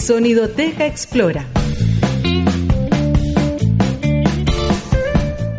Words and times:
Sonidoteca 0.00 0.86
Explora. 0.86 1.44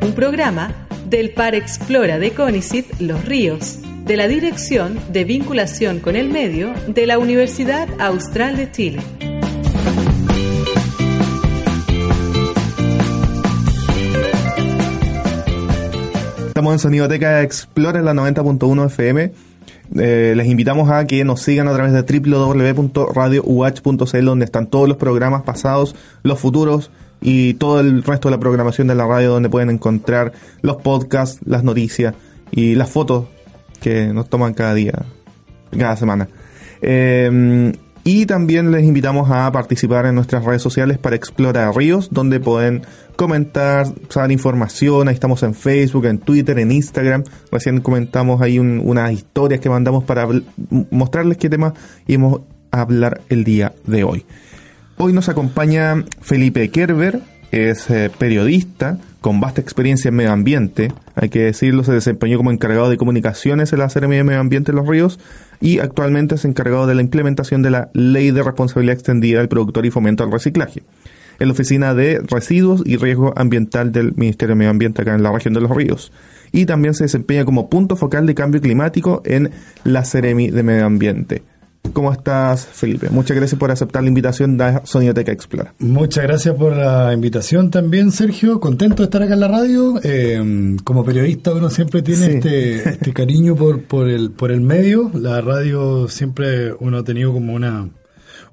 Un 0.02 0.14
programa 0.16 0.88
del 1.06 1.30
Par 1.30 1.54
Explora 1.54 2.18
de 2.18 2.32
CONICIT 2.32 3.00
Los 3.00 3.24
Ríos, 3.24 3.78
de 4.04 4.18
la 4.18 4.28
Dirección 4.28 5.00
de 5.14 5.26
Vinculación 5.26 6.00
con 6.00 6.16
el 6.16 6.30
Medio 6.30 6.74
de 6.88 7.06
la 7.06 7.20
Universidad 7.20 7.88
Austral 8.00 8.58
de 8.58 8.72
Chile. 8.72 9.00
Estamos 16.48 16.74
en 16.74 16.80
Sonidoteca 16.80 17.44
Explora 17.44 18.00
en 18.00 18.06
la 18.06 18.14
90.1 18.14 18.88
FM. 18.88 19.51
Eh, 19.98 20.34
les 20.38 20.48
invitamos 20.48 20.90
a 20.90 21.06
que 21.06 21.26
nos 21.26 21.42
sigan 21.42 21.68
a 21.68 21.74
través 21.74 21.92
de 21.92 22.04
www.radiouh.cl 22.04 24.26
donde 24.26 24.46
están 24.46 24.68
todos 24.68 24.88
los 24.88 24.98
programas 24.98 25.44
pasados, 25.44 25.96
los 26.24 26.40
futuros 26.40 26.92
y 27.20 27.56
todo 27.56 27.82
el 27.82 28.04
resto 28.04 28.30
de 28.30 28.36
la 28.36 28.40
programación 28.40 28.88
de 28.88 28.96
la 28.96 29.06
radio 29.06 29.32
donde 29.32 29.50
pueden 29.50 29.70
encontrar 29.70 30.32
los 30.62 30.78
podcasts, 30.78 31.40
las 31.46 31.64
noticias 31.64 32.16
y 32.52 32.76
las 32.76 32.90
fotos 32.90 33.26
que 33.82 34.08
nos 34.08 34.30
toman 34.30 34.54
cada 34.54 34.74
día, 34.74 34.94
cada 35.78 35.98
semana. 35.98 36.30
Eh, 36.82 37.74
y 38.04 38.26
también 38.26 38.72
les 38.72 38.84
invitamos 38.84 39.30
a 39.30 39.52
participar 39.52 40.06
en 40.08 40.16
nuestras 40.16 40.44
redes 40.44 40.62
sociales 40.62 40.98
para 40.98 41.16
Explora 41.16 41.72
Ríos, 41.72 42.10
donde 42.12 42.40
pueden 42.40 42.82
comentar, 43.16 43.86
saber 44.10 44.32
información. 44.32 45.08
Ahí 45.08 45.14
estamos 45.14 45.44
en 45.44 45.54
Facebook, 45.54 46.06
en 46.06 46.18
Twitter, 46.18 46.58
en 46.58 46.72
Instagram. 46.72 47.24
Recién 47.52 47.82
comentamos 47.82 48.42
ahí 48.42 48.58
unas 48.58 49.12
historias 49.12 49.60
que 49.60 49.70
mandamos 49.70 50.04
para 50.04 50.28
mostrarles 50.90 51.38
qué 51.38 51.50
tema 51.50 51.74
íbamos 52.08 52.42
a 52.72 52.82
hablar 52.82 53.22
el 53.30 53.44
día 53.44 53.74
de 53.86 54.04
hoy. 54.04 54.26
Hoy 54.98 55.14
nos 55.14 55.30
acompaña 55.30 56.04
Felipe 56.22 56.70
Kerber, 56.70 57.22
es 57.52 57.90
eh, 57.90 58.10
periodista 58.18 58.98
con 59.22 59.40
vasta 59.40 59.62
experiencia 59.62 60.10
en 60.10 60.16
medio 60.16 60.32
ambiente. 60.32 60.92
Hay 61.16 61.30
que 61.30 61.44
decirlo, 61.44 61.84
se 61.84 61.94
desempeñó 61.94 62.38
como 62.38 62.52
encargado 62.52 62.90
de 62.90 62.98
comunicaciones 62.98 63.72
en 63.72 63.80
la 63.80 63.90
Seremia 63.90 64.18
de 64.18 64.24
Medio 64.24 64.40
Ambiente 64.40 64.72
de 64.72 64.78
los 64.78 64.88
Ríos 64.88 65.20
y 65.62 65.80
actualmente 65.80 66.36
es 66.36 66.44
encargado 66.44 66.88
de 66.88 66.96
la 66.96 67.02
implementación 67.02 67.62
de 67.62 67.70
la 67.70 67.90
Ley 67.94 68.32
de 68.32 68.44
Responsabilidad 68.44 68.96
Extendida 68.96 69.40
del 69.40 69.48
Productor 69.48 69.86
y 69.86 69.92
Fomento 69.92 70.24
al 70.24 70.32
Reciclaje 70.32 70.84
en 71.40 71.48
la 71.48 71.54
Oficina 71.54 71.96
de 71.96 72.20
Residuos 72.20 72.84
y 72.86 72.98
Riesgo 72.98 73.34
Ambiental 73.36 73.92
del 73.92 74.14
Ministerio 74.16 74.54
de 74.54 74.60
Medio 74.60 74.72
Ambiente 74.72 75.02
acá 75.02 75.16
en 75.16 75.24
la 75.24 75.32
región 75.32 75.56
de 75.56 75.62
los 75.62 75.76
ríos. 75.76 76.12
Y 76.52 76.66
también 76.66 76.94
se 76.94 77.06
desempeña 77.06 77.46
como 77.46 77.70
punto 77.70 77.96
focal 77.96 78.28
de 78.28 78.36
cambio 78.36 78.62
climático 78.62 79.24
en 79.26 79.50
la 79.84 80.06
Ceremi 80.06 80.52
de 80.52 80.62
Medio 80.62 80.86
Ambiente. 80.86 81.42
¿Cómo 81.94 82.12
estás, 82.12 82.66
Felipe? 82.66 83.10
Muchas 83.10 83.36
gracias 83.38 83.60
por 83.60 83.72
aceptar 83.72 84.02
la 84.04 84.10
invitación 84.10 84.58
de 84.58 84.82
Sonioteca 84.84 85.32
Explora. 85.32 85.74
Muchas 85.80 86.24
gracias 86.24 86.56
por 86.56 86.76
la 86.76 87.14
invitación 87.14 87.70
también, 87.70 88.12
Sergio. 88.12 88.60
Contento 88.60 88.98
de 88.98 89.06
estar 89.06 89.24
acá 89.24 89.34
en 89.34 89.40
la 89.40 89.48
radio. 89.48 90.00
Eh, 90.04 90.78
como 90.84 91.04
periodista 91.04 91.54
uno 91.54 91.70
siempre 91.70 92.02
tiene 92.02 92.28
este, 92.28 92.90
este 92.90 93.14
cariño 93.14 93.56
por, 93.56 93.84
por, 93.84 94.10
el, 94.10 94.32
por 94.32 94.52
el 94.52 94.62
medio. 94.62 95.12
La 95.14 95.42
radio 95.42 96.08
siempre 96.08 96.74
uno 96.80 97.00
ha 97.00 97.04
tenido 97.04 97.34
como 97.34 97.54
una 97.54 97.90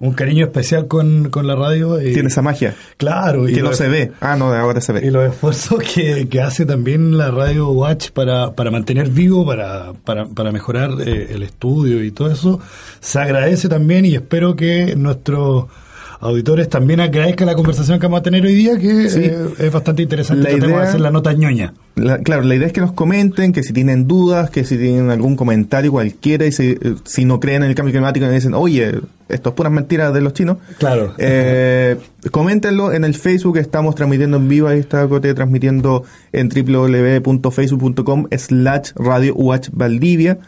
un 0.00 0.12
cariño 0.12 0.44
especial 0.44 0.86
con, 0.86 1.30
con 1.30 1.46
la 1.46 1.56
radio. 1.56 1.98
Tiene 1.98 2.28
esa 2.28 2.42
magia. 2.42 2.74
Claro. 2.96 3.46
Que 3.46 3.62
no 3.62 3.72
se 3.72 3.88
ve. 3.88 4.12
Ah, 4.20 4.36
no, 4.36 4.52
ahora 4.52 4.80
se 4.80 4.92
ve. 4.92 5.06
Y 5.06 5.10
los 5.10 5.28
esfuerzos 5.28 5.82
que, 5.82 6.28
que 6.28 6.40
hace 6.40 6.66
también 6.66 7.18
la 7.18 7.30
radio 7.30 7.70
Watch 7.70 8.10
para, 8.10 8.52
para 8.52 8.70
mantener 8.70 9.08
vivo, 9.08 9.44
para, 9.44 9.92
para, 10.04 10.26
para 10.26 10.52
mejorar 10.52 10.90
eh, 11.04 11.28
el 11.30 11.42
estudio 11.42 12.04
y 12.04 12.10
todo 12.10 12.30
eso, 12.30 12.60
se 13.00 13.18
agradece 13.18 13.68
también 13.68 14.04
y 14.04 14.14
espero 14.14 14.54
que 14.54 14.94
nuestro 14.96 15.68
auditores 16.20 16.68
también 16.68 17.00
agradezcan 17.00 17.46
la 17.46 17.54
conversación 17.54 17.98
que 17.98 18.06
vamos 18.06 18.20
a 18.20 18.22
tener 18.22 18.44
hoy 18.44 18.54
día, 18.54 18.78
que 18.78 19.06
eh, 19.06 19.48
es 19.58 19.72
bastante 19.72 20.02
interesante. 20.02 20.42
La 20.42 20.56
idea, 20.56 20.78
de 20.78 20.82
hacer 20.82 21.00
la 21.00 21.10
nota 21.10 21.32
ñoña. 21.32 21.74
claro, 22.24 22.42
la 22.42 22.54
idea 22.54 22.66
es 22.66 22.72
que 22.72 22.80
nos 22.80 22.92
comenten, 22.92 23.52
que 23.52 23.62
si 23.62 23.72
tienen 23.72 24.08
dudas, 24.08 24.50
que 24.50 24.64
si 24.64 24.76
tienen 24.76 25.10
algún 25.10 25.36
comentario 25.36 25.92
cualquiera, 25.92 26.46
y 26.46 26.52
si, 26.52 26.76
si 27.04 27.24
no 27.24 27.38
creen 27.38 27.62
en 27.62 27.70
el 27.70 27.74
cambio 27.74 27.92
climático 27.92 28.26
y 28.26 28.30
dicen, 28.30 28.54
oye, 28.54 29.00
esto 29.28 29.48
es 29.50 29.54
puras 29.54 29.72
mentiras 29.72 30.12
de 30.12 30.20
los 30.20 30.32
chinos. 30.32 30.58
Claro. 30.78 31.14
Eh, 31.18 31.96
coméntenlo 32.30 32.92
en 32.92 33.04
el 33.04 33.14
Facebook, 33.14 33.58
estamos 33.58 33.94
transmitiendo 33.94 34.38
en 34.38 34.48
vivo, 34.48 34.68
ahí 34.68 34.80
está 34.80 35.06
Cote 35.06 35.32
transmitiendo 35.34 36.04
en 36.32 36.48
www.facebook.com 36.48 38.26
slash 38.36 38.90
radio 38.96 39.36
Valdivia 39.72 40.38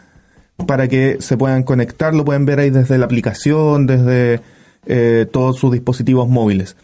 para 0.67 0.87
que 0.87 1.17
se 1.21 1.37
puedan 1.37 1.63
conectar, 1.63 2.13
lo 2.13 2.25
pueden 2.25 2.45
ver 2.45 2.59
ahí 2.59 2.69
desde 2.69 2.97
la 2.97 3.05
aplicación, 3.05 3.87
desde 3.87 4.41
eh, 4.85 5.27
todos 5.31 5.57
sus 5.57 5.71
dispositivos 5.71 6.27
móviles. 6.27 6.75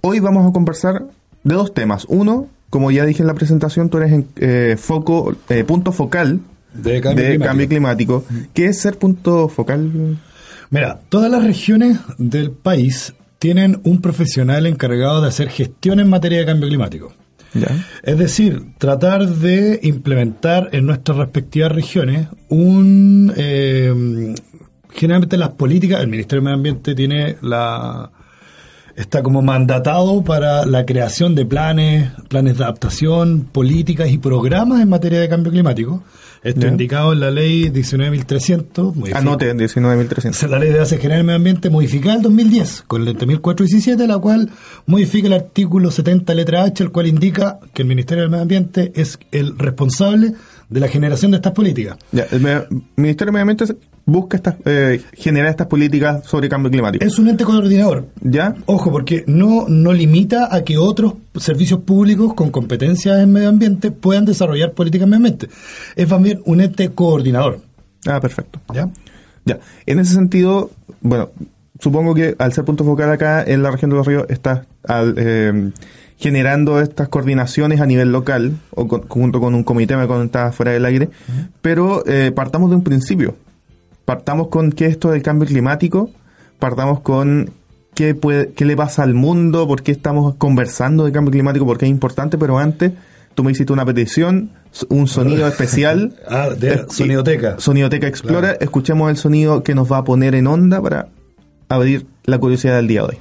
Hoy 0.00 0.20
vamos 0.20 0.48
a 0.48 0.52
conversar 0.52 1.04
de 1.44 1.54
dos 1.54 1.74
temas. 1.74 2.04
Uno, 2.08 2.48
como 2.70 2.90
ya 2.90 3.04
dije 3.04 3.22
en 3.22 3.26
la 3.26 3.34
presentación, 3.34 3.88
tú 3.88 3.98
eres 3.98 4.12
en, 4.12 4.28
eh, 4.36 4.76
foco, 4.78 5.34
eh, 5.48 5.64
punto 5.64 5.92
focal 5.92 6.40
de, 6.74 7.00
cambio, 7.00 7.68
climático. 7.68 8.24
¿Qué 8.52 8.66
es 8.66 8.80
ser 8.80 8.98
punto 8.98 9.48
focal? 9.48 10.18
Mira, 10.70 11.00
todas 11.08 11.30
las 11.30 11.42
regiones 11.42 11.98
del 12.18 12.50
país 12.50 13.14
tienen 13.38 13.80
un 13.84 14.00
profesional 14.00 14.66
encargado 14.66 15.22
de 15.22 15.28
hacer 15.28 15.48
gestión 15.48 16.00
en 16.00 16.08
materia 16.08 16.38
de 16.40 16.46
cambio 16.46 16.68
climático. 16.68 17.12
Es 18.02 18.18
decir, 18.18 18.62
tratar 18.76 19.26
de 19.26 19.80
implementar 19.82 20.68
en 20.72 20.84
nuestras 20.84 21.16
respectivas 21.16 21.72
regiones 21.72 22.28
un 22.50 23.32
generalmente 24.90 25.36
las 25.36 25.50
políticas, 25.50 26.00
el 26.00 26.08
Ministerio 26.08 26.40
de 26.40 26.44
Medio 26.44 26.56
Ambiente 26.56 26.94
tiene 26.94 27.36
la 27.42 28.10
está 28.98 29.22
como 29.22 29.42
mandatado 29.42 30.24
para 30.24 30.66
la 30.66 30.84
creación 30.84 31.36
de 31.36 31.46
planes, 31.46 32.10
planes 32.28 32.58
de 32.58 32.64
adaptación, 32.64 33.44
políticas 33.52 34.10
y 34.10 34.18
programas 34.18 34.82
en 34.82 34.88
materia 34.88 35.20
de 35.20 35.28
cambio 35.28 35.52
climático. 35.52 36.02
Esto 36.42 36.66
indicado 36.66 37.12
en 37.12 37.20
la 37.20 37.30
ley 37.30 37.70
19.300. 37.70 39.14
Anote, 39.14 39.54
19.300. 39.54 40.48
La 40.48 40.58
ley 40.58 40.72
de 40.72 40.78
base 40.78 40.96
general 40.98 41.18
del 41.18 41.26
medio 41.26 41.36
ambiente 41.36 41.70
modificada 41.70 42.16
en 42.16 42.22
2010 42.22 42.84
con 42.86 43.06
el 43.06 43.16
2004-17, 43.16 44.06
la 44.06 44.18
cual 44.18 44.50
modifica 44.86 45.28
el 45.28 45.32
artículo 45.34 45.90
70 45.90 46.34
letra 46.34 46.64
H, 46.64 46.82
el 46.82 46.90
cual 46.90 47.06
indica 47.06 47.60
que 47.72 47.82
el 47.82 47.88
Ministerio 47.88 48.22
del 48.22 48.30
Medio 48.30 48.42
Ambiente 48.42 48.92
es 48.96 49.18
el 49.30 49.56
responsable 49.58 50.34
de 50.68 50.80
la 50.80 50.88
generación 50.88 51.30
de 51.30 51.36
estas 51.36 51.52
políticas. 51.52 51.96
el 52.12 52.40
Ministerio 52.96 53.32
del 53.32 53.32
Medio 53.32 53.42
Ambiente 53.42 53.64
busca 54.04 54.36
estas, 54.36 54.56
eh, 54.64 55.02
generar 55.12 55.50
estas 55.50 55.66
políticas 55.66 56.24
sobre 56.24 56.48
cambio 56.48 56.70
climático. 56.70 57.04
Es 57.04 57.18
un 57.18 57.28
ente 57.28 57.44
coordinador. 57.44 58.06
¿Ya? 58.22 58.54
Ojo, 58.66 58.90
porque 58.90 59.24
no, 59.26 59.66
no 59.68 59.92
limita 59.92 60.54
a 60.54 60.64
que 60.64 60.78
otros 60.78 61.14
servicios 61.36 61.80
públicos 61.80 62.34
con 62.34 62.50
competencias 62.50 63.20
en 63.20 63.32
medio 63.32 63.48
ambiente 63.50 63.90
puedan 63.90 64.24
desarrollar 64.24 64.72
políticas 64.72 65.04
en 65.04 65.10
medio 65.10 65.18
ambiente. 65.18 65.48
Es 65.94 66.08
también 66.08 66.40
un 66.46 66.60
ente 66.60 66.90
coordinador. 66.90 67.60
Ah, 68.06 68.20
perfecto. 68.20 68.60
¿Ya? 68.72 68.88
Ya. 69.44 69.58
En 69.86 69.98
ese 69.98 70.14
sentido, 70.14 70.70
bueno, 71.00 71.30
supongo 71.78 72.14
que 72.14 72.34
al 72.38 72.52
ser 72.52 72.64
punto 72.64 72.84
focal 72.84 73.10
acá 73.10 73.42
en 73.42 73.62
la 73.62 73.70
región 73.70 73.90
de 73.90 73.96
los 73.96 74.06
ríos 74.06 74.24
está 74.28 74.66
eh, 75.16 75.70
generando 76.18 76.80
estas 76.80 77.08
coordinaciones 77.08 77.80
a 77.80 77.86
nivel 77.86 78.12
local, 78.12 78.56
o 78.70 78.86
junto 79.08 79.40
con 79.40 79.54
un 79.54 79.64
comité, 79.64 79.96
me 79.96 80.06
comentaba 80.06 80.52
fuera 80.52 80.72
del 80.72 80.84
aire, 80.84 81.08
pero 81.62 82.04
eh, 82.06 82.32
partamos 82.34 82.70
de 82.70 82.76
un 82.76 82.84
principio 82.84 83.34
partamos 84.08 84.48
con 84.48 84.72
qué 84.72 84.86
esto 84.86 85.10
del 85.10 85.20
cambio 85.20 85.46
climático, 85.46 86.08
partamos 86.58 87.00
con 87.00 87.50
qué, 87.94 88.14
puede, 88.14 88.52
qué 88.52 88.64
le 88.64 88.74
pasa 88.74 89.02
al 89.02 89.12
mundo, 89.12 89.68
por 89.68 89.82
qué 89.82 89.92
estamos 89.92 90.34
conversando 90.36 91.04
de 91.04 91.12
cambio 91.12 91.30
climático, 91.30 91.66
por 91.66 91.76
qué 91.76 91.84
es 91.84 91.90
importante, 91.90 92.38
pero 92.38 92.56
antes 92.56 92.92
tú 93.34 93.44
me 93.44 93.52
hiciste 93.52 93.70
una 93.70 93.84
petición, 93.84 94.52
un 94.88 95.08
sonido 95.08 95.46
especial. 95.46 96.16
ah, 96.26 96.48
de 96.58 96.86
Sonidoteca. 96.88 97.56
Sonidoteca 97.58 98.06
Explora. 98.06 98.52
Escuchemos 98.52 99.10
el 99.10 99.18
sonido 99.18 99.62
que 99.62 99.74
nos 99.74 99.92
va 99.92 99.98
a 99.98 100.04
poner 100.04 100.34
en 100.34 100.46
onda 100.46 100.80
para 100.80 101.08
abrir 101.68 102.06
la 102.24 102.38
curiosidad 102.38 102.76
del 102.76 102.88
día 102.88 103.02
de 103.02 103.08
hoy. 103.08 103.18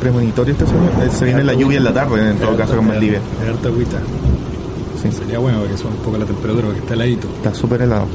Premonitorio 0.00 0.52
este 0.52 0.66
sueño. 0.66 0.90
Eh, 1.02 1.10
se 1.10 1.24
viene 1.24 1.44
la 1.44 1.54
lluvia 1.54 1.78
en 1.78 1.84
la 1.84 1.92
tarde, 1.92 2.30
en 2.30 2.38
todo 2.38 2.56
caso, 2.56 2.76
con 2.76 2.88
Valdivia. 2.88 3.20
De 3.42 3.48
harta 3.48 3.68
agüita. 3.68 3.98
Sí. 5.02 5.10
Sería 5.12 5.38
bueno 5.38 5.62
que 5.66 5.76
suba 5.76 5.90
un 5.90 5.96
poco 5.98 6.16
la 6.16 6.24
temperatura 6.24 6.66
porque 6.66 6.80
está 6.80 6.94
heladito. 6.94 7.28
Está 7.36 7.54
súper 7.54 7.82
helado. 7.82 8.06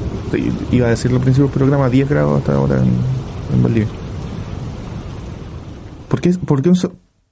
Iba 0.72 0.88
a 0.88 0.90
decirlo 0.92 1.18
al 1.18 1.24
principio 1.24 1.48
del 1.48 1.54
programa, 1.54 1.90
10 1.90 2.10
grados 2.10 2.40
hasta 2.40 2.54
ahora 2.56 2.78
en, 2.78 3.56
en 3.56 3.64
Valdivia. 3.64 3.88
¿Por 6.08 6.22
qué, 6.22 6.32
por 6.46 6.62
qué 6.62 6.70
un 6.70 6.76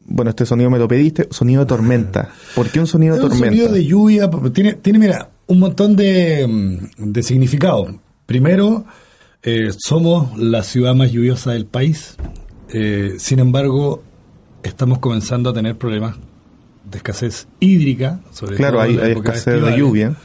bueno, 0.10 0.30
este 0.30 0.46
sonido 0.46 0.70
me 0.70 0.80
lo 0.80 0.88
pediste, 0.88 1.28
sonido 1.32 1.62
de 1.62 1.66
tormenta. 1.68 2.30
¿Por 2.56 2.70
qué 2.70 2.80
un 2.80 2.88
sonido 2.88 3.16
de 3.16 3.22
tormenta? 3.22 3.48
Un 3.48 3.52
sonido 3.58 3.74
de 3.74 3.86
lluvia, 3.86 4.30
tiene, 4.54 4.74
tiene, 4.76 5.00
mira, 5.00 5.32
un 5.48 5.60
montón 5.60 5.98
de, 5.98 6.48
mm, 6.48 7.12
de 7.12 7.24
significado. 7.24 7.88
Primero, 8.26 8.86
Eh, 9.44 9.70
somos 9.78 10.38
la 10.38 10.62
ciudad 10.64 10.94
más 10.96 11.12
lluviosa 11.12 11.52
del 11.52 11.68
país. 11.68 12.18
Eh, 12.74 13.14
sin 13.18 13.40
embargo, 13.40 14.04
estamos 14.68 15.00
comenzando 15.00 15.50
a 15.50 15.54
tener 15.54 15.76
problemas 15.76 16.16
de 16.90 16.98
escasez 16.98 17.48
hídrica, 17.60 18.20
sobre 18.32 18.56
claro, 18.56 18.78
todo 18.78 18.84
hay, 18.84 18.98
hay 18.98 19.12
escasez 19.14 19.62
de 19.62 19.78
lluvia. 19.78 20.16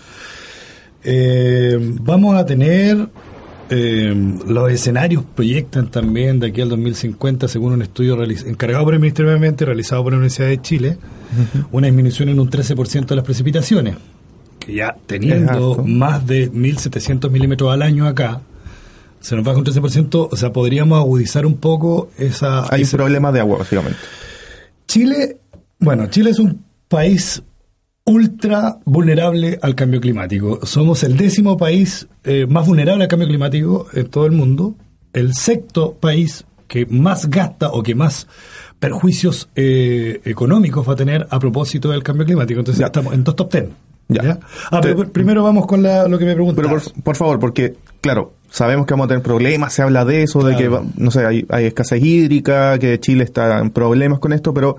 Eh, 1.05 1.79
vamos 2.01 2.37
a 2.37 2.47
tener 2.47 3.09
los 3.75 4.71
escenarios 4.71 5.25
proyectan 5.35 5.91
también 5.91 6.41
de 6.41 6.49
aquí 6.49 6.61
al 6.61 6.69
2050, 6.69 7.49
según 7.49 7.73
un 7.73 7.83
estudio 7.83 8.23
encargado 8.23 8.85
por 8.85 8.95
el 8.95 9.01
Ministerio 9.01 9.31
de 9.31 9.37
Ambiente 9.37 9.65
realizado 9.65 10.03
por 10.03 10.13
la 10.13 10.19
Universidad 10.19 10.49
de 10.49 10.61
Chile, 10.61 10.99
una 11.71 11.87
disminución 11.87 12.29
en 12.29 12.39
un 12.39 12.51
13% 12.51 13.07
de 13.07 13.17
las 13.17 13.25
precipitaciones, 13.25 13.97
que 14.59 14.75
ya 14.75 14.97
teniendo 15.07 15.83
más 15.87 16.27
de 16.27 16.53
1.700 16.53 17.31
milímetros 17.31 17.73
al 17.73 17.83
año 17.83 18.07
acá, 18.07 18.43
se 19.21 19.37
nos 19.37 19.45
baja 19.45 19.59
un 19.59 19.65
13%, 19.65 20.29
o 20.31 20.37
sea, 20.37 20.53
podríamos 20.53 20.99
agudizar 20.99 21.47
un 21.47 21.57
poco 21.57 22.11
esa... 22.19 22.67
Hay 22.75 22.83
un 22.83 22.91
problema 22.91 23.31
de 23.31 23.41
agua, 23.41 23.59
básicamente. 23.59 23.99
Chile, 24.93 25.39
bueno, 25.79 26.07
Chile 26.09 26.29
es 26.29 26.39
un 26.39 26.67
país 26.87 27.43
ultra 28.05 28.79
vulnerable 28.85 29.59
al 29.63 29.75
cambio 29.75 30.03
climático. 30.03 30.67
Somos 30.67 31.03
el 31.03 31.17
décimo 31.17 31.57
país 31.57 32.07
eh, 32.25 32.45
más 32.47 32.67
vulnerable 32.67 33.05
al 33.05 33.09
cambio 33.09 33.27
climático 33.27 33.87
en 33.95 34.11
todo 34.11 34.27
el 34.27 34.33
mundo, 34.33 34.77
el 35.15 35.33
sexto 35.33 35.95
país 35.95 36.45
que 36.69 36.85
más 36.85 37.31
gasta 37.31 37.71
o 37.71 37.83
que 37.83 37.95
más 37.95 38.29
perjuicios 38.79 39.49
eh, 39.57 40.21
económicos 40.27 40.87
va 40.87 40.93
a 40.93 40.97
tener 40.97 41.27
a 41.31 41.39
propósito 41.39 41.89
del 41.89 42.03
cambio 42.03 42.27
climático. 42.27 42.61
Entonces 42.61 42.85
estamos 42.85 43.15
en 43.15 43.25
dos 43.25 43.35
top 43.35 43.49
ten. 43.49 43.71
Ya. 44.09 44.39
Ah, 44.71 44.81
pero 44.83 45.11
primero 45.11 45.43
vamos 45.43 45.67
con 45.67 45.83
lo 45.83 46.19
que 46.19 46.25
me 46.25 46.35
preguntas. 46.35 46.65
Pero 46.65 47.03
por, 47.03 47.17
favor, 47.17 47.39
porque, 47.39 47.77
claro, 48.01 48.35
sabemos 48.51 48.87
que 48.87 48.95
vamos 48.95 49.07
a 49.07 49.09
tener 49.09 49.23
problemas, 49.23 49.73
se 49.73 49.83
habla 49.83 50.05
de 50.05 50.23
eso, 50.23 50.43
de 50.43 50.57
que, 50.57 50.71
no 50.97 51.11
sé, 51.11 51.25
hay, 51.27 51.65
escasez 51.65 52.03
hídrica, 52.03 52.79
que 52.79 53.01
Chile 53.01 53.25
está 53.25 53.59
en 53.59 53.71
problemas 53.71 54.19
con 54.19 54.33
esto, 54.33 54.53
pero 54.53 54.77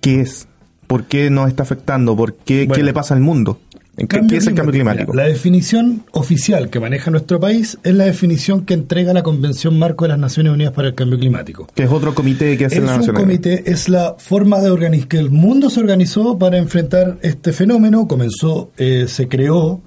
¿qué 0.00 0.20
es? 0.20 0.48
¿Por 0.86 1.04
qué 1.04 1.30
nos 1.30 1.48
está 1.48 1.64
afectando? 1.64 2.16
¿Por 2.16 2.34
qué, 2.34 2.68
¿Qué 2.72 2.82
le 2.82 2.92
pasa 2.92 3.14
al 3.14 3.20
mundo? 3.20 3.58
¿Qué, 3.96 4.36
es 4.36 4.46
el 4.46 4.54
cambio 4.54 4.72
climático? 4.72 5.14
la 5.14 5.24
definición 5.24 6.04
oficial 6.12 6.68
que 6.68 6.78
maneja 6.80 7.10
nuestro 7.10 7.40
país 7.40 7.78
es 7.82 7.94
la 7.94 8.04
definición 8.04 8.66
que 8.66 8.74
entrega 8.74 9.14
la 9.14 9.22
Convención 9.22 9.78
Marco 9.78 10.04
de 10.04 10.10
las 10.10 10.18
Naciones 10.18 10.52
Unidas 10.52 10.74
para 10.74 10.88
el 10.88 10.94
Cambio 10.94 11.18
Climático. 11.18 11.66
Que 11.74 11.84
es 11.84 11.90
otro 11.90 12.14
comité 12.14 12.58
que 12.58 12.66
hace 12.66 12.80
la 12.80 12.98
Nación 12.98 13.16
comité, 13.16 13.70
es 13.70 13.88
la 13.88 14.16
forma 14.18 14.60
de 14.60 14.70
organizar, 14.70 15.08
que 15.08 15.18
el 15.18 15.30
mundo 15.30 15.70
se 15.70 15.80
organizó 15.80 16.38
para 16.38 16.58
enfrentar 16.58 17.18
este 17.22 17.52
fenómeno. 17.52 18.06
Comenzó, 18.06 18.70
eh, 18.76 19.06
se 19.08 19.28
creó 19.28 19.80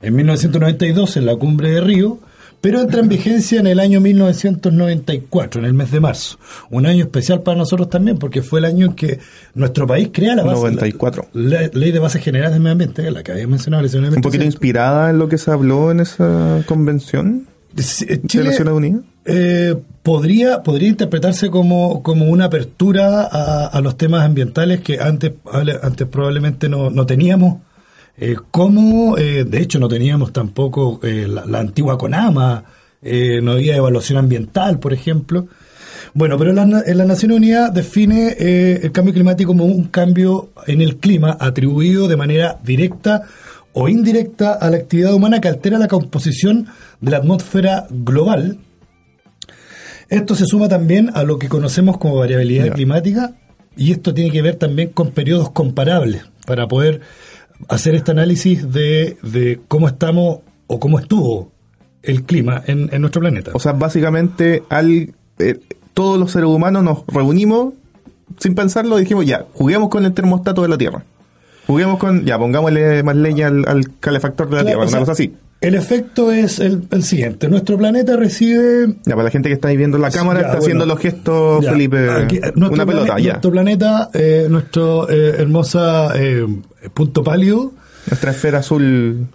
en 0.00 0.14
1992 0.14 1.16
en 1.16 1.26
la 1.26 1.34
cumbre 1.36 1.72
de 1.72 1.80
Río 1.80 2.20
pero 2.60 2.80
entra 2.80 3.00
en 3.00 3.08
vigencia 3.08 3.60
en 3.60 3.66
el 3.66 3.80
año 3.80 4.00
1994, 4.00 5.60
en 5.60 5.66
el 5.66 5.74
mes 5.74 5.90
de 5.90 6.00
marzo. 6.00 6.38
Un 6.70 6.86
año 6.86 7.04
especial 7.04 7.42
para 7.42 7.58
nosotros 7.58 7.88
también, 7.88 8.18
porque 8.18 8.42
fue 8.42 8.60
el 8.60 8.64
año 8.64 8.86
en 8.86 8.92
que 8.94 9.20
nuestro 9.54 9.86
país 9.86 10.10
crea 10.12 10.34
la 10.34 10.42
base, 10.42 10.62
94. 10.62 11.28
La, 11.34 11.70
ley 11.72 11.92
de 11.92 11.98
bases 11.98 12.22
generales 12.22 12.52
del 12.52 12.60
medio 12.60 12.72
ambiente, 12.72 13.10
la 13.10 13.22
que 13.22 13.32
había 13.32 13.46
mencionado. 13.46 13.86
Un 13.86 14.22
poquito 14.22 14.44
inspirada 14.44 15.10
en 15.10 15.18
lo 15.18 15.28
que 15.28 15.38
se 15.38 15.50
habló 15.50 15.90
en 15.90 16.00
esa 16.00 16.62
convención 16.66 17.46
de 17.72 17.82
Naciones 18.44 18.72
Unidas. 18.72 19.02
Eh, 19.24 19.74
podría, 20.02 20.62
podría 20.62 20.88
interpretarse 20.88 21.50
como, 21.50 22.02
como 22.02 22.26
una 22.26 22.46
apertura 22.46 23.24
a, 23.24 23.80
los 23.80 23.96
temas 23.96 24.24
ambientales 24.24 24.80
que 24.80 25.00
antes, 25.00 25.32
antes 25.82 26.06
probablemente 26.06 26.68
no, 26.68 26.90
no 26.90 27.06
teníamos 27.06 27.58
eh, 28.18 28.36
¿Cómo, 28.50 29.18
eh, 29.18 29.44
de 29.44 29.60
hecho, 29.60 29.78
no 29.78 29.88
teníamos 29.88 30.32
tampoco 30.32 31.00
eh, 31.02 31.26
la, 31.28 31.58
antigua 31.58 31.98
CONAMA, 31.98 32.64
eh, 33.02 33.40
no 33.42 33.52
había 33.52 33.76
evaluación 33.76 34.18
ambiental, 34.18 34.78
por 34.78 34.92
ejemplo? 34.92 35.48
Bueno, 36.14 36.38
pero 36.38 36.52
la, 36.52 36.64
la 36.64 37.04
Naciones 37.04 37.36
Unidas 37.36 37.74
define 37.74 38.28
el 38.38 38.90
cambio 38.90 39.12
climático 39.12 39.48
como 39.48 39.66
un 39.66 39.84
cambio 39.84 40.50
en 40.66 40.80
el 40.80 40.96
clima 40.96 41.36
atribuido 41.38 42.08
de 42.08 42.16
manera 42.16 42.58
directa 42.64 43.24
o 43.74 43.88
indirecta 43.90 44.54
a 44.54 44.70
la 44.70 44.78
actividad 44.78 45.12
humana 45.12 45.42
que 45.42 45.48
altera 45.48 45.78
la 45.78 45.88
composición 45.88 46.68
de 47.02 47.10
la 47.10 47.18
atmósfera 47.18 47.86
global. 47.90 48.56
Esto 50.08 50.34
se 50.34 50.46
suma 50.46 50.68
también 50.68 51.10
a 51.12 51.22
lo 51.22 51.38
que 51.38 51.50
conocemos 51.50 51.98
como 51.98 52.16
variabilidad 52.16 52.72
climática 52.72 53.34
y 53.76 53.92
esto 53.92 54.14
tiene 54.14 54.30
que 54.30 54.40
ver 54.40 54.56
también 54.56 54.88
con 54.88 55.10
periodos 55.10 55.50
comparables 55.50 56.22
para 56.46 56.66
poder 56.66 57.02
hacer 57.68 57.94
este 57.94 58.10
análisis 58.10 58.72
de, 58.72 59.16
de 59.22 59.60
cómo 59.68 59.88
estamos 59.88 60.40
o 60.66 60.80
cómo 60.80 60.98
estuvo 60.98 61.52
el 62.02 62.24
clima 62.24 62.62
en, 62.66 62.88
nuestro 63.00 63.20
planeta. 63.20 63.50
O 63.54 63.60
sea, 63.60 63.72
básicamente 63.72 64.62
al 64.68 65.14
eh, 65.38 65.60
todos 65.94 66.18
los 66.18 66.30
seres 66.30 66.48
humanos 66.48 66.84
nos 66.84 67.06
reunimos 67.06 67.74
sin 68.38 68.54
pensarlo, 68.54 68.96
dijimos 68.96 69.26
ya, 69.26 69.46
juguemos 69.54 69.88
con 69.88 70.04
el 70.04 70.12
termostato 70.12 70.62
de 70.62 70.68
la 70.68 70.78
Tierra. 70.78 71.04
Juguemos 71.66 71.98
con, 71.98 72.24
ya, 72.24 72.38
pongámosle 72.38 73.02
más 73.02 73.16
leña 73.16 73.48
al, 73.48 73.90
calefactor 73.98 74.48
de 74.50 74.56
la 74.56 74.64
Tierra, 74.64 74.84
una 74.84 74.98
cosa 74.98 75.12
así. 75.12 75.34
El 75.60 75.74
efecto 75.74 76.30
es 76.30 76.60
el, 76.60 77.02
siguiente. 77.02 77.48
Nuestro 77.48 77.78
planeta 77.78 78.16
recibe... 78.16 78.94
Ya, 79.04 79.14
para 79.14 79.24
la 79.24 79.30
gente 79.30 79.48
que 79.48 79.54
está 79.54 79.68
ahí 79.68 79.76
viendo 79.76 79.96
la 79.96 80.10
cámara, 80.10 80.40
está 80.40 80.58
haciendo 80.58 80.84
los 80.84 80.98
gestos, 80.98 81.64
Felipe. 81.64 82.06
Eh, 82.06 82.52
una 82.56 82.84
pelota, 82.84 83.18
ya. 83.18 83.32
Nuestro 83.32 83.50
planeta, 83.50 84.10
eh, 84.12 84.46
nuestro 84.50 85.08
eh, 85.08 85.36
hermosa 85.38 86.12
eh, 86.14 86.46
punto 86.92 87.24
pálido. 87.24 87.72
Nuestra 88.06 88.32
esfera 88.32 88.58
azul. 88.58 89.28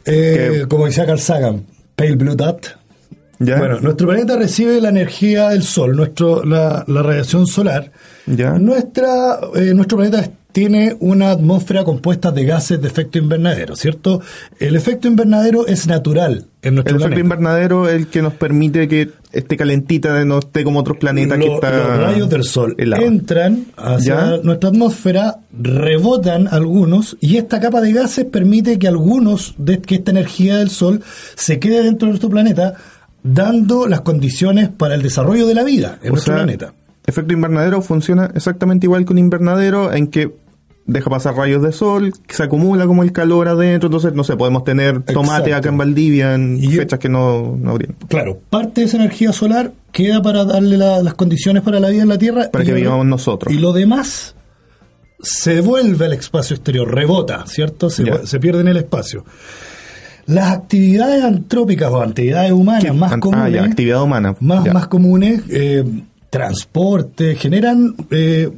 Como 0.69 0.85
decía 0.85 1.05
Carl 1.05 1.19
Sagan, 1.19 1.65
Pale 1.95 2.15
Blue 2.15 2.35
Dot. 2.35 2.77
¿Ya? 3.39 3.57
Bueno, 3.57 3.79
nuestro 3.79 4.07
planeta 4.07 4.37
recibe 4.37 4.79
la 4.79 4.89
energía 4.89 5.49
del 5.49 5.63
Sol, 5.63 5.95
nuestro, 5.95 6.45
la, 6.45 6.85
la 6.87 7.01
radiación 7.01 7.47
solar. 7.47 7.91
¿Ya? 8.27 8.51
Nuestra, 8.59 9.39
nuestro 9.73 9.97
planeta 9.97 10.29
tiene 10.51 10.95
una 10.99 11.31
atmósfera 11.31 11.83
compuesta 11.83 12.31
de 12.31 12.45
gases 12.45 12.81
de 12.81 12.87
efecto 12.87 13.17
invernadero, 13.17 13.75
¿cierto? 13.75 14.21
El 14.59 14.75
efecto 14.75 15.07
invernadero 15.07 15.67
es 15.67 15.87
natural 15.87 16.47
en 16.61 16.75
nuestro 16.75 16.95
El 16.95 17.01
efecto 17.01 17.19
invernadero 17.19 17.89
es 17.89 17.95
el 17.95 18.07
que 18.07 18.21
nos 18.21 18.33
permite 18.33 18.87
que 18.87 19.09
esté 19.31 19.57
calentita, 19.57 20.23
no 20.25 20.39
esté 20.39 20.63
como 20.63 20.79
otros 20.79 20.97
planetas 20.97 21.39
que 21.39 21.53
están... 21.53 21.77
Los 21.77 21.99
rayos 21.99 22.29
del 22.29 22.43
sol 22.43 22.75
entran 22.77 23.65
hacia 23.77 24.37
nuestra 24.43 24.69
atmósfera, 24.69 25.37
rebotan 25.57 26.47
algunos, 26.47 27.17
y 27.19 27.37
esta 27.37 27.59
capa 27.59 27.81
de 27.81 27.93
gases 27.93 28.25
permite 28.25 28.77
que 28.77 28.87
algunos, 28.87 29.55
de 29.57 29.81
que 29.81 29.95
esta 29.95 30.11
energía 30.11 30.57
del 30.57 30.69
sol, 30.69 31.01
se 31.35 31.59
quede 31.59 31.83
dentro 31.83 32.07
de 32.07 32.11
nuestro 32.11 32.29
planeta, 32.29 32.75
dando 33.23 33.87
las 33.87 34.01
condiciones 34.01 34.69
para 34.69 34.95
el 34.95 35.01
desarrollo 35.01 35.47
de 35.47 35.55
la 35.55 35.63
vida 35.63 35.99
en 36.01 36.09
nuestro 36.09 36.33
planeta. 36.33 36.73
efecto 37.05 37.33
invernadero 37.33 37.81
funciona 37.81 38.31
exactamente 38.35 38.85
igual 38.85 39.05
que 39.05 39.13
un 39.13 39.19
invernadero 39.19 39.93
en 39.93 40.07
que 40.07 40.31
deja 40.91 41.09
pasar 41.09 41.35
rayos 41.35 41.61
de 41.61 41.71
sol, 41.71 42.13
se 42.27 42.43
acumula 42.43 42.85
como 42.85 43.03
el 43.03 43.11
calor 43.11 43.47
adentro, 43.47 43.87
entonces 43.87 44.13
no 44.13 44.23
sé, 44.23 44.35
podemos 44.35 44.63
tener 44.63 45.01
tomate 45.03 45.53
acá 45.53 45.69
en 45.69 45.77
Valdivia 45.77 46.35
en 46.35 46.59
fechas 46.71 46.99
que 46.99 47.09
no, 47.09 47.55
no. 47.57 47.77
Claro, 48.07 48.39
parte 48.49 48.81
de 48.81 48.87
esa 48.87 48.97
energía 48.97 49.31
solar 49.33 49.71
queda 49.91 50.21
para 50.21 50.45
darle 50.45 50.77
las 50.77 51.13
condiciones 51.15 51.63
para 51.63 51.79
la 51.79 51.89
vida 51.89 52.03
en 52.03 52.09
la 52.09 52.17
Tierra. 52.17 52.49
Para 52.51 52.65
que 52.65 52.73
vivamos 52.73 53.05
nosotros. 53.05 53.53
Y 53.53 53.57
lo 53.57 53.73
demás 53.73 54.35
se 55.21 55.55
devuelve 55.55 56.05
al 56.05 56.13
espacio 56.13 56.55
exterior, 56.55 56.93
rebota, 56.93 57.45
¿cierto? 57.47 57.89
Se, 57.89 58.39
pierde 58.39 58.61
en 58.61 58.67
el 58.67 58.77
espacio. 58.77 59.25
Las 60.25 60.51
actividades 60.51 61.23
antrópicas 61.23 61.91
o 61.91 62.01
actividades 62.01 62.51
humanas 62.51 62.95
más 62.95 63.13
ah, 63.13 63.19
comunes. 63.19 63.61
actividad 63.61 64.01
humana. 64.01 64.35
Más, 64.39 64.71
más 64.73 64.87
comunes, 64.87 65.41
eh, 65.49 65.83
transporte, 66.29 67.35
generan 67.35 67.95
eh, 68.09 68.49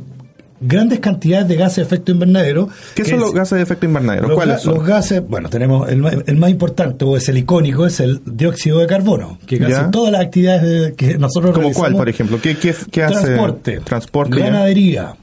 grandes 0.66 1.00
cantidades 1.00 1.48
de 1.48 1.56
gases 1.56 1.78
de 1.78 1.84
efecto 1.84 2.12
invernadero. 2.12 2.70
¿Qué 2.96 3.06
son 3.06 3.20
los 3.20 3.34
gases 3.34 3.58
de 3.58 3.64
efecto 3.64 3.86
invernadero? 3.86 4.34
¿Cuáles 4.34 4.62
son? 4.62 4.76
Los 4.76 4.86
gases, 4.86 5.28
bueno, 5.28 5.50
tenemos 5.50 5.90
el, 5.90 6.38
más 6.38 6.50
importante 6.50 7.06
o 7.06 7.18
es 7.18 7.28
el 7.30 7.38
icónico, 7.38 7.86
es 7.86 8.00
el 8.00 8.22
dióxido 8.26 8.80
de 8.80 8.88
carbono, 8.88 9.40
que 9.46 9.60
casi 9.60 9.92
todas 9.92 10.12
las 10.12 10.22
actividades 10.22 10.94
que 10.94 11.18
nosotros 11.18 11.54
¿Como 11.54 11.72
cuál, 11.72 11.94
por 11.94 12.10
ejemplo? 12.10 12.40
¿Qué, 12.42 12.58
qué, 12.58 12.76
qué 12.92 13.04
hace? 13.04 13.26
Transporte, 13.26 13.80
Transporte 13.80 14.40
ganadería, 14.40 15.16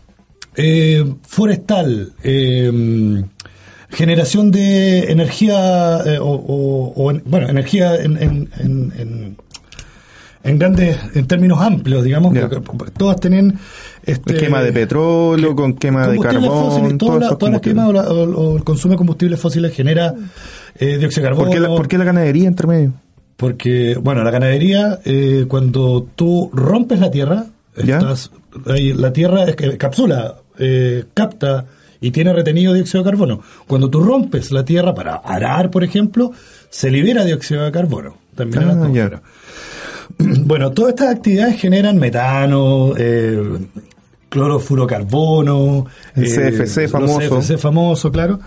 eh, 0.57 1.05
forestal, 1.27 2.13
eh, 2.23 3.23
generación 3.91 4.51
de 4.51 5.11
energía 5.11 6.01
eh, 6.07 6.19
o, 6.21 7.13
bueno, 7.25 7.49
energía 7.49 7.97
en 7.97 8.17
en 8.17 9.37
grandes, 10.43 10.99
en 11.15 11.27
términos 11.27 11.61
amplios, 11.61 12.03
digamos, 12.03 12.35
todas 12.97 13.21
tienen 13.21 13.59
este, 14.05 14.37
quema 14.37 14.63
de 14.63 14.73
petróleo, 14.73 15.55
con 15.55 15.75
quema 15.75 16.09
de 16.09 16.19
carbón, 16.19 16.97
todas 16.99 17.37
las 17.51 17.61
quemas 17.61 17.91
o, 17.91 18.57
el 18.57 18.65
consumo 18.65 18.93
de 18.93 18.99
combustibles 18.99 19.39
fósiles 19.39 19.75
genera 19.75 20.15
eh, 20.79 20.97
dióxido 20.99 21.25
de 21.25 21.29
carbono. 21.29 21.77
¿Por 21.77 21.89
qué, 21.89 21.99
la, 21.99 22.05
ganadería 22.05 22.49
entre 22.49 22.67
medio? 22.67 22.93
Porque, 23.37 23.99
bueno, 24.01 24.23
la 24.23 24.31
ganadería, 24.31 24.99
eh, 25.05 25.45
cuando 25.49 26.09
tú 26.15 26.51
rompes 26.53 27.01
la 27.01 27.11
tierra, 27.11 27.47
estás, 27.77 28.31
la 28.65 29.13
tierra 29.13 29.45
es 29.45 29.57
que 29.57 29.77
capsula, 29.77 30.37
eh, 30.59 31.05
capta 31.15 31.67
y 32.01 32.11
tiene 32.11 32.33
retenido 32.33 32.73
dióxido 32.73 33.05
de 33.05 33.11
carbono. 33.11 33.43
Cuando 33.67 33.91
tú 33.91 34.01
rompes 34.01 34.53
la 34.53 34.65
tierra 34.65 34.95
para 34.95 35.17
arar, 35.17 35.71
por 35.71 35.85
ejemplo, 35.85 36.33
se 36.71 36.91
libera 36.91 37.25
dióxido 37.25 37.65
de 37.65 37.73
carbono 37.73 38.17
también 38.35 38.63
en 38.63 38.69
la 38.69 38.75
ah, 38.75 38.77
atmósfera. 38.77 39.23
Bueno, 40.45 40.73
todas 40.73 40.95
estas 40.95 41.17
actividades 41.17 41.61
generan 41.61 41.97
metano, 41.99 42.93
eh, 42.97 43.41
clorofurocarbono, 44.29 45.87
el 46.17 46.25
CFC 46.25 46.85
eh, 46.85 46.89
famoso. 46.89 47.41
CFC 47.41 47.59
famoso, 47.59 48.11
claro 48.11 48.41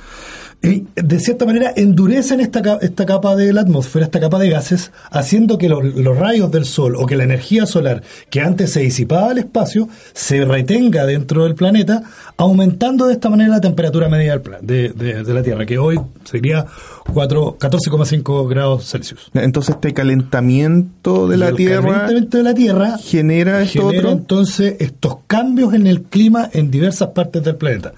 de 0.64 1.20
cierta 1.20 1.46
manera 1.46 1.74
endurecen 1.76 2.40
esta, 2.40 2.78
esta 2.82 3.06
capa 3.06 3.36
de 3.36 3.52
la 3.52 3.62
atmósfera, 3.62 4.06
esta 4.06 4.22
capa 4.22 4.40
de 4.40 4.50
gases, 4.50 4.94
haciendo 5.12 5.58
que 5.58 5.68
los, 5.68 5.84
rayos 6.18 6.52
del 6.52 6.64
sol 6.64 6.96
o 6.96 7.06
que 7.06 7.18
la 7.18 7.26
energía 7.26 7.66
solar 7.66 8.02
que 8.30 8.40
antes 8.40 8.72
se 8.72 8.80
disipaba 8.80 9.32
al 9.32 9.40
espacio 9.40 9.90
se 10.14 10.46
retenga 10.46 11.06
dentro 11.06 11.44
del 11.44 11.56
planeta, 11.56 12.04
aumentando 12.38 13.08
de 13.08 13.14
esta 13.14 13.30
manera 13.30 13.50
la 13.50 13.62
temperatura 13.62 14.08
media 14.08 14.42
de, 14.62 14.90
de, 14.90 15.34
la 15.34 15.44
Tierra, 15.44 15.66
que 15.66 15.78
hoy 15.78 16.00
sería 16.24 16.66
14,5 17.08 18.48
grados 18.48 18.90
Celsius. 18.90 19.32
Entonces 19.34 19.76
este 19.76 19.94
calentamiento 19.94 21.28
de 21.28 21.38
la 21.38 21.52
Tierra... 21.52 21.90
calentamiento 21.90 22.38
de 22.38 22.44
la 22.44 22.54
Tierra 22.54 22.98
genera, 23.00 23.62
esto 23.64 23.92
entonces 23.92 24.78
estos 24.80 25.18
cambios 25.28 25.74
en 25.74 25.88
el 25.88 26.04
clima 26.04 26.50
en 26.54 26.72
diversas 26.72 27.10
partes 27.10 27.44
del 27.44 27.58
planeta. 27.58 27.92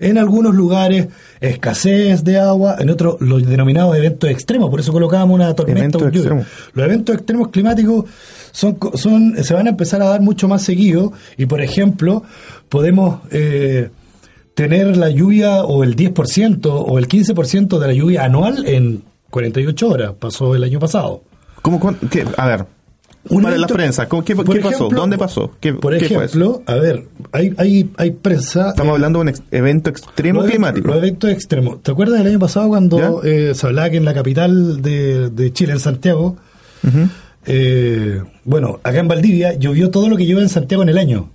En 0.00 0.18
algunos 0.18 0.52
lugares 0.52 1.06
escasez 1.40 2.24
de 2.24 2.38
agua, 2.38 2.76
en 2.78 2.90
otros 2.90 3.20
los 3.20 3.46
denominados 3.46 3.96
eventos 3.96 4.30
extremos, 4.30 4.70
por 4.70 4.80
eso 4.80 4.92
colocábamos 4.92 5.34
una 5.34 5.54
tormenta 5.54 5.98
o 5.98 6.08
lluvia. 6.08 6.46
Los 6.72 6.86
eventos 6.86 7.16
extremos 7.16 7.48
climáticos 7.48 8.04
son, 8.52 8.78
son, 8.94 9.42
se 9.42 9.54
van 9.54 9.66
a 9.66 9.70
empezar 9.70 10.02
a 10.02 10.06
dar 10.06 10.20
mucho 10.20 10.48
más 10.48 10.62
seguido 10.62 11.12
y, 11.36 11.46
por 11.46 11.60
ejemplo, 11.60 12.22
podemos 12.68 13.20
eh, 13.30 13.90
tener 14.54 14.96
la 14.96 15.10
lluvia 15.10 15.64
o 15.64 15.84
el 15.84 15.96
10% 15.96 16.66
o 16.66 16.98
el 16.98 17.08
15% 17.08 17.78
de 17.78 17.86
la 17.86 17.92
lluvia 17.92 18.24
anual 18.24 18.66
en 18.66 19.02
48 19.30 19.88
horas, 19.88 20.12
pasó 20.18 20.54
el 20.54 20.64
año 20.64 20.80
pasado. 20.80 21.22
¿Cómo, 21.62 21.80
qué? 22.10 22.24
A 22.36 22.46
ver, 22.46 22.66
para 23.28 23.58
la 23.58 23.66
prensa, 23.66 24.08
¿qué, 24.08 24.36
pasó? 24.36 24.88
¿Dónde 24.88 25.18
pasó? 25.18 25.52
¿Qué, 25.60 25.74
por 25.74 25.94
ejemplo, 25.94 26.62
a 26.66 26.74
ver, 26.74 27.06
hay, 27.32 27.54
hay, 27.58 27.90
hay 27.96 28.10
prensa... 28.10 28.70
Estamos 28.70 28.94
hablando 28.94 29.22
de 29.22 29.30
un 29.30 29.34
evento 29.50 29.90
extremo 29.90 30.44
climático. 30.44 30.88
Los 30.88 30.96
eventos 30.96 31.30
extremos. 31.30 31.82
¿Te 31.82 31.90
acuerdas 31.90 32.18
del 32.18 32.28
año 32.28 32.38
pasado 32.38 32.68
cuando 32.68 33.22
eh, 33.24 33.54
se 33.54 33.66
hablaba 33.66 33.90
que 33.90 33.96
en 33.96 34.04
la 34.04 34.14
capital 34.14 34.82
de, 34.82 35.50
Chile, 35.52 35.72
en 35.72 35.80
Santiago, 35.80 36.36
eh, 37.46 38.22
bueno, 38.44 38.80
acá 38.82 38.98
en 38.98 39.08
Valdivia 39.08 39.54
llovió 39.54 39.90
todo 39.90 40.08
lo 40.08 40.16
que 40.16 40.26
llueve 40.26 40.42
en 40.42 40.48
Santiago 40.48 40.82
en 40.82 40.88
el 40.88 40.98
año. 40.98 41.30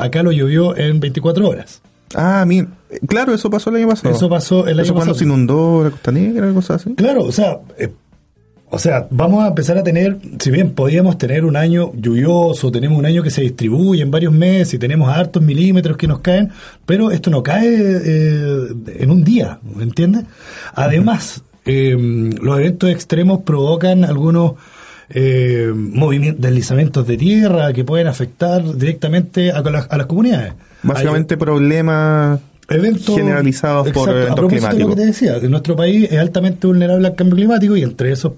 Acá 0.00 0.22
lo 0.22 0.32
llovió 0.32 0.76
en 0.76 1.00
24 1.00 1.48
horas. 1.48 1.82
Ah, 2.14 2.44
mi, 2.46 2.64
claro, 3.06 3.34
eso 3.34 3.50
pasó 3.50 3.70
el 3.70 3.76
año 3.76 3.88
pasado. 3.88 4.14
Eso 4.14 4.28
pasó 4.28 4.66
el 4.66 4.78
año 4.78 4.88
pasado. 4.88 4.94
cuando 4.94 5.14
se 5.14 5.24
inundó 5.24 5.84
la 5.84 5.90
Costa 5.90 6.12
Negra, 6.12 6.52
cosas 6.52 6.82
así. 6.82 6.94
Claro, 6.94 7.24
o 7.24 7.32
sea, 7.32 7.60
eh, 7.78 7.88
o 8.74 8.78
sea, 8.78 9.06
vamos 9.10 9.44
a 9.44 9.48
empezar 9.48 9.76
a 9.76 9.84
tener, 9.84 10.16
si 10.38 10.50
bien 10.50 10.70
podíamos 10.70 11.18
tener 11.18 11.44
un 11.44 11.56
año 11.56 11.92
lluvioso, 11.94 12.72
tenemos 12.72 12.98
un 12.98 13.04
año 13.04 13.22
que 13.22 13.30
se 13.30 13.42
distribuye 13.42 14.00
en 14.00 14.10
varios 14.10 14.32
meses 14.32 14.72
y 14.72 14.78
tenemos 14.78 15.14
hartos 15.14 15.42
milímetros 15.42 15.98
que 15.98 16.08
nos 16.08 16.20
caen, 16.20 16.50
pero 16.86 17.10
esto 17.10 17.28
no 17.28 17.42
cae 17.42 17.68
eh, 17.68 18.68
en 18.98 19.10
un 19.10 19.24
día, 19.24 19.58
¿me 19.76 19.82
entiendes? 19.82 20.24
Además, 20.72 21.42
eh, 21.66 21.94
los 22.40 22.58
eventos 22.58 22.88
extremos 22.88 23.42
provocan 23.42 24.06
algunos 24.06 24.52
eh, 25.10 25.70
movimientos, 25.74 26.40
deslizamientos 26.40 27.06
de 27.06 27.18
tierra 27.18 27.74
que 27.74 27.84
pueden 27.84 28.06
afectar 28.06 28.74
directamente 28.78 29.52
a, 29.52 29.60
las, 29.60 30.06
comunidades. 30.06 30.54
Básicamente 30.82 31.36
problemas 31.36 32.40
eventos 32.68 33.16
generalizados 33.16 33.90
por 33.90 34.08
eventos 34.08 34.48
climáticos. 34.48 34.80
lo 34.80 34.88
que 34.90 34.96
te 34.96 35.06
decía, 35.06 35.38
nuestro 35.48 35.76
país 35.76 36.10
es 36.10 36.18
altamente 36.18 36.66
vulnerable 36.66 37.06
al 37.06 37.14
cambio 37.14 37.36
climático 37.36 37.76
y 37.76 37.82
entre 37.82 38.12
esos 38.12 38.32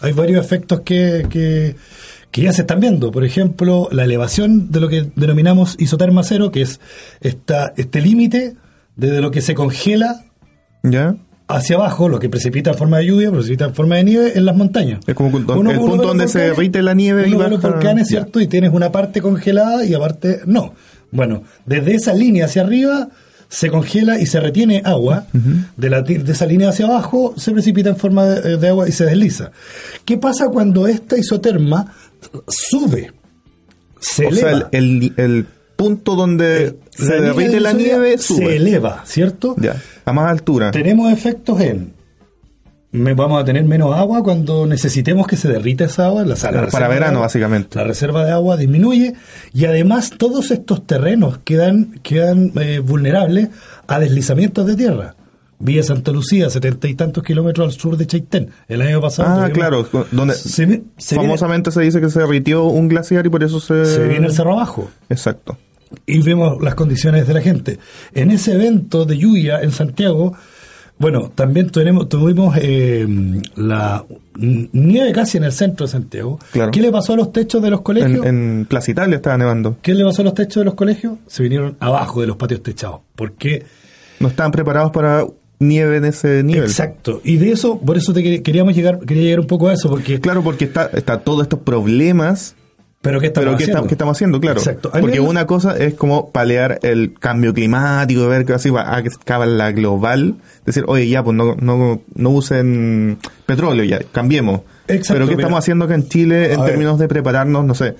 hay 0.00 0.12
varios 0.12 0.44
efectos 0.44 0.80
que, 0.80 1.26
que, 1.30 2.42
ya 2.42 2.52
se 2.52 2.62
están 2.62 2.80
viendo. 2.80 3.10
Por 3.12 3.24
ejemplo, 3.24 3.88
la 3.92 4.04
elevación 4.04 4.70
de 4.70 4.80
lo 4.80 4.88
que 4.88 5.10
denominamos 5.16 5.76
isoterma 5.78 6.22
cero, 6.22 6.50
que 6.50 6.62
es 6.62 6.80
esta, 7.20 7.72
este 7.76 8.00
límite 8.00 8.56
desde 8.96 9.20
lo 9.20 9.30
que 9.30 9.40
se 9.40 9.54
congela 9.54 10.24
¿Ya? 10.82 11.16
hacia 11.48 11.76
abajo, 11.76 12.08
lo 12.08 12.18
que 12.18 12.28
precipita 12.28 12.70
en 12.70 12.76
forma 12.76 12.98
de 12.98 13.06
lluvia, 13.06 13.30
precipita 13.30 13.66
en 13.66 13.74
forma 13.74 13.96
de 13.96 14.04
nieve 14.04 14.32
en 14.34 14.44
las 14.44 14.56
montañas. 14.56 15.00
Es 15.06 15.14
como 15.14 15.38
el 15.38 15.44
punto 15.44 16.06
donde 16.06 16.28
se 16.28 16.40
derrite 16.40 16.82
la 16.82 16.94
nieve 16.94 17.28
y 17.28 17.30
los 17.30 17.62
volcanes, 17.62 18.08
¿cierto? 18.08 18.40
Y 18.40 18.46
tienes 18.46 18.72
una 18.72 18.90
parte 18.90 19.20
congelada 19.20 19.84
y 19.84 19.94
aparte 19.94 20.40
no. 20.46 20.74
Bueno, 21.10 21.44
desde 21.64 21.94
esa 21.94 22.12
línea 22.12 22.46
hacia 22.46 22.62
arriba 22.62 23.08
se 23.54 23.70
congela 23.70 24.18
y 24.18 24.26
se 24.26 24.40
retiene 24.40 24.82
agua, 24.84 25.28
de, 25.76 25.88
la, 25.88 26.02
de 26.02 26.32
esa 26.32 26.44
línea 26.44 26.70
hacia 26.70 26.86
abajo 26.86 27.34
se 27.36 27.52
precipita 27.52 27.90
en 27.90 27.96
forma 27.96 28.26
de, 28.26 28.68
agua 28.68 28.88
y 28.88 28.92
se 28.92 29.04
desliza. 29.04 29.52
¿Qué 30.04 30.18
pasa 30.18 30.48
cuando 30.48 30.88
esta 30.88 31.16
isoterma 31.16 31.94
sube? 32.48 33.12
Se 34.00 34.26
eleva. 34.26 34.50
sea, 34.58 34.68
el, 34.72 35.46
punto 35.76 36.14
donde 36.14 36.66
eh, 36.66 36.76
se 36.90 37.20
derrite 37.20 37.60
la 37.60 37.72
nieve 37.72 38.18
sube. 38.18 38.46
Se 38.46 38.56
eleva, 38.56 39.02
¿cierto? 39.06 39.54
Ya, 39.58 39.80
a 40.04 40.12
más 40.12 40.30
altura. 40.30 40.72
Tenemos 40.72 41.12
efectos 41.12 41.60
en 41.60 41.93
vamos 42.94 43.42
a 43.42 43.44
tener 43.44 43.64
menos 43.64 43.94
agua 43.94 44.22
cuando 44.22 44.66
necesitemos 44.66 45.26
que 45.26 45.36
se 45.36 45.48
derrita 45.48 45.84
esa 45.84 46.06
agua. 46.06 46.24
La, 46.24 46.36
para 46.70 46.88
verano, 46.88 47.20
básicamente. 47.20 47.76
La 47.76 47.84
reserva 47.84 48.24
de 48.24 48.32
agua 48.32 48.56
disminuye 48.56 49.14
y 49.52 49.64
además 49.64 50.12
todos 50.16 50.50
estos 50.50 50.86
terrenos 50.86 51.38
quedan, 51.38 51.98
quedan 52.02 52.52
eh, 52.60 52.78
vulnerables 52.78 53.48
a 53.88 53.98
deslizamientos 53.98 54.66
de 54.66 54.76
tierra. 54.76 55.16
Vía 55.58 55.82
Santa 55.82 56.10
Lucía, 56.12 56.50
setenta 56.50 56.88
y 56.88 56.94
tantos 56.94 57.22
kilómetros 57.22 57.66
al 57.66 57.80
sur 57.80 57.96
de 57.96 58.06
Chaitén. 58.06 58.50
El 58.68 58.82
año 58.82 59.00
pasado. 59.00 59.44
Ah, 59.44 59.50
claro, 59.50 59.88
donde 60.10 60.34
famosamente 60.98 61.70
se 61.70 61.80
dice 61.80 62.00
que 62.00 62.10
se 62.10 62.20
derritió 62.20 62.64
un 62.64 62.88
glaciar 62.88 63.24
y 63.24 63.28
por 63.28 63.42
eso 63.42 63.60
se. 63.60 63.86
Se 63.86 64.06
viene 64.06 64.26
el 64.26 64.32
cerro 64.32 64.52
abajo. 64.52 64.90
Exacto. 65.08 65.56
Y 66.06 66.20
vemos 66.22 66.60
las 66.60 66.74
condiciones 66.74 67.26
de 67.26 67.34
la 67.34 67.40
gente. 67.40 67.78
En 68.12 68.30
ese 68.30 68.54
evento 68.54 69.04
de 69.04 69.16
lluvia 69.16 69.62
en 69.62 69.70
Santiago, 69.70 70.34
bueno, 70.98 71.32
también 71.34 71.70
tenemos, 71.70 72.08
tuvimos 72.08 72.56
eh, 72.60 73.06
la 73.56 74.04
nieve 74.36 75.12
casi 75.12 75.38
en 75.38 75.44
el 75.44 75.52
centro 75.52 75.86
de 75.86 75.92
Santiago. 75.92 76.38
¿Qué 76.72 76.80
le 76.80 76.92
pasó 76.92 77.14
a 77.14 77.16
los 77.16 77.32
techos 77.32 77.62
de 77.62 77.70
los 77.70 77.80
colegios? 77.80 78.24
En, 78.24 78.60
en 78.60 78.66
Plaza 78.66 78.90
Italia 78.90 79.16
estaba 79.16 79.36
nevando. 79.36 79.76
¿Qué 79.82 79.94
le 79.94 80.04
pasó 80.04 80.22
a 80.22 80.24
los 80.24 80.34
techos 80.34 80.60
de 80.60 80.64
los 80.64 80.74
colegios? 80.74 81.18
Se 81.26 81.42
vinieron 81.42 81.76
abajo 81.80 82.20
de 82.20 82.26
los 82.28 82.36
patios 82.36 82.62
techados. 82.62 83.00
porque 83.16 83.64
No 84.20 84.28
estaban 84.28 84.52
preparados 84.52 84.92
para 84.92 85.26
nieve 85.58 85.96
en 85.96 86.04
ese 86.04 86.42
nivel. 86.42 86.64
Exacto. 86.64 87.20
Y 87.24 87.36
de 87.36 87.52
eso, 87.52 87.78
por 87.80 87.96
eso 87.96 88.12
te 88.12 88.42
queríamos 88.42 88.74
llegar, 88.74 89.00
quería 89.00 89.24
llegar 89.24 89.40
un 89.40 89.46
poco 89.46 89.68
a 89.68 89.72
eso, 89.72 89.88
porque... 89.88 90.20
Claro, 90.20 90.42
porque 90.42 90.64
está, 90.64 90.90
está 90.92 91.20
todos 91.20 91.42
estos 91.42 91.60
problemas 91.60 92.54
pero 93.04 93.20
¿qué 93.20 93.26
estamos 93.26 93.54
haciendo? 93.56 93.86
¿qué, 93.86 93.94
estamos 93.94 94.16
haciendo? 94.16 94.40
Claro. 94.40 94.58
Exacto. 94.58 94.90
Porque 94.98 95.20
una 95.20 95.46
cosa 95.46 95.76
es 95.76 95.92
como 95.92 96.30
palear 96.30 96.78
el 96.82 97.12
cambio 97.12 97.52
climático, 97.52 98.26
ver 98.28 98.46
que 98.46 98.54
así 98.54 98.70
va 98.70 98.80
a 98.80 98.96
acabar 98.96 99.46
la 99.46 99.72
global. 99.72 100.36
Decir, 100.64 100.84
oye, 100.86 101.06
ya, 101.06 101.22
pues 101.22 101.36
no, 101.36 101.54
no, 101.60 102.00
no 102.14 102.30
usen 102.30 103.18
petróleo, 103.44 103.84
ya, 103.84 104.00
cambiemos. 104.10 104.62
Exacto, 104.88 105.12
Pero 105.12 105.26
¿qué 105.26 105.34
estamos 105.34 105.58
haciendo 105.58 105.84
acá 105.84 105.96
en 105.96 106.08
Chile 106.08 106.54
en 106.54 106.64
términos 106.64 106.98
de 106.98 107.06
prepararnos, 107.06 107.66
no 107.66 107.74
sé, 107.74 107.94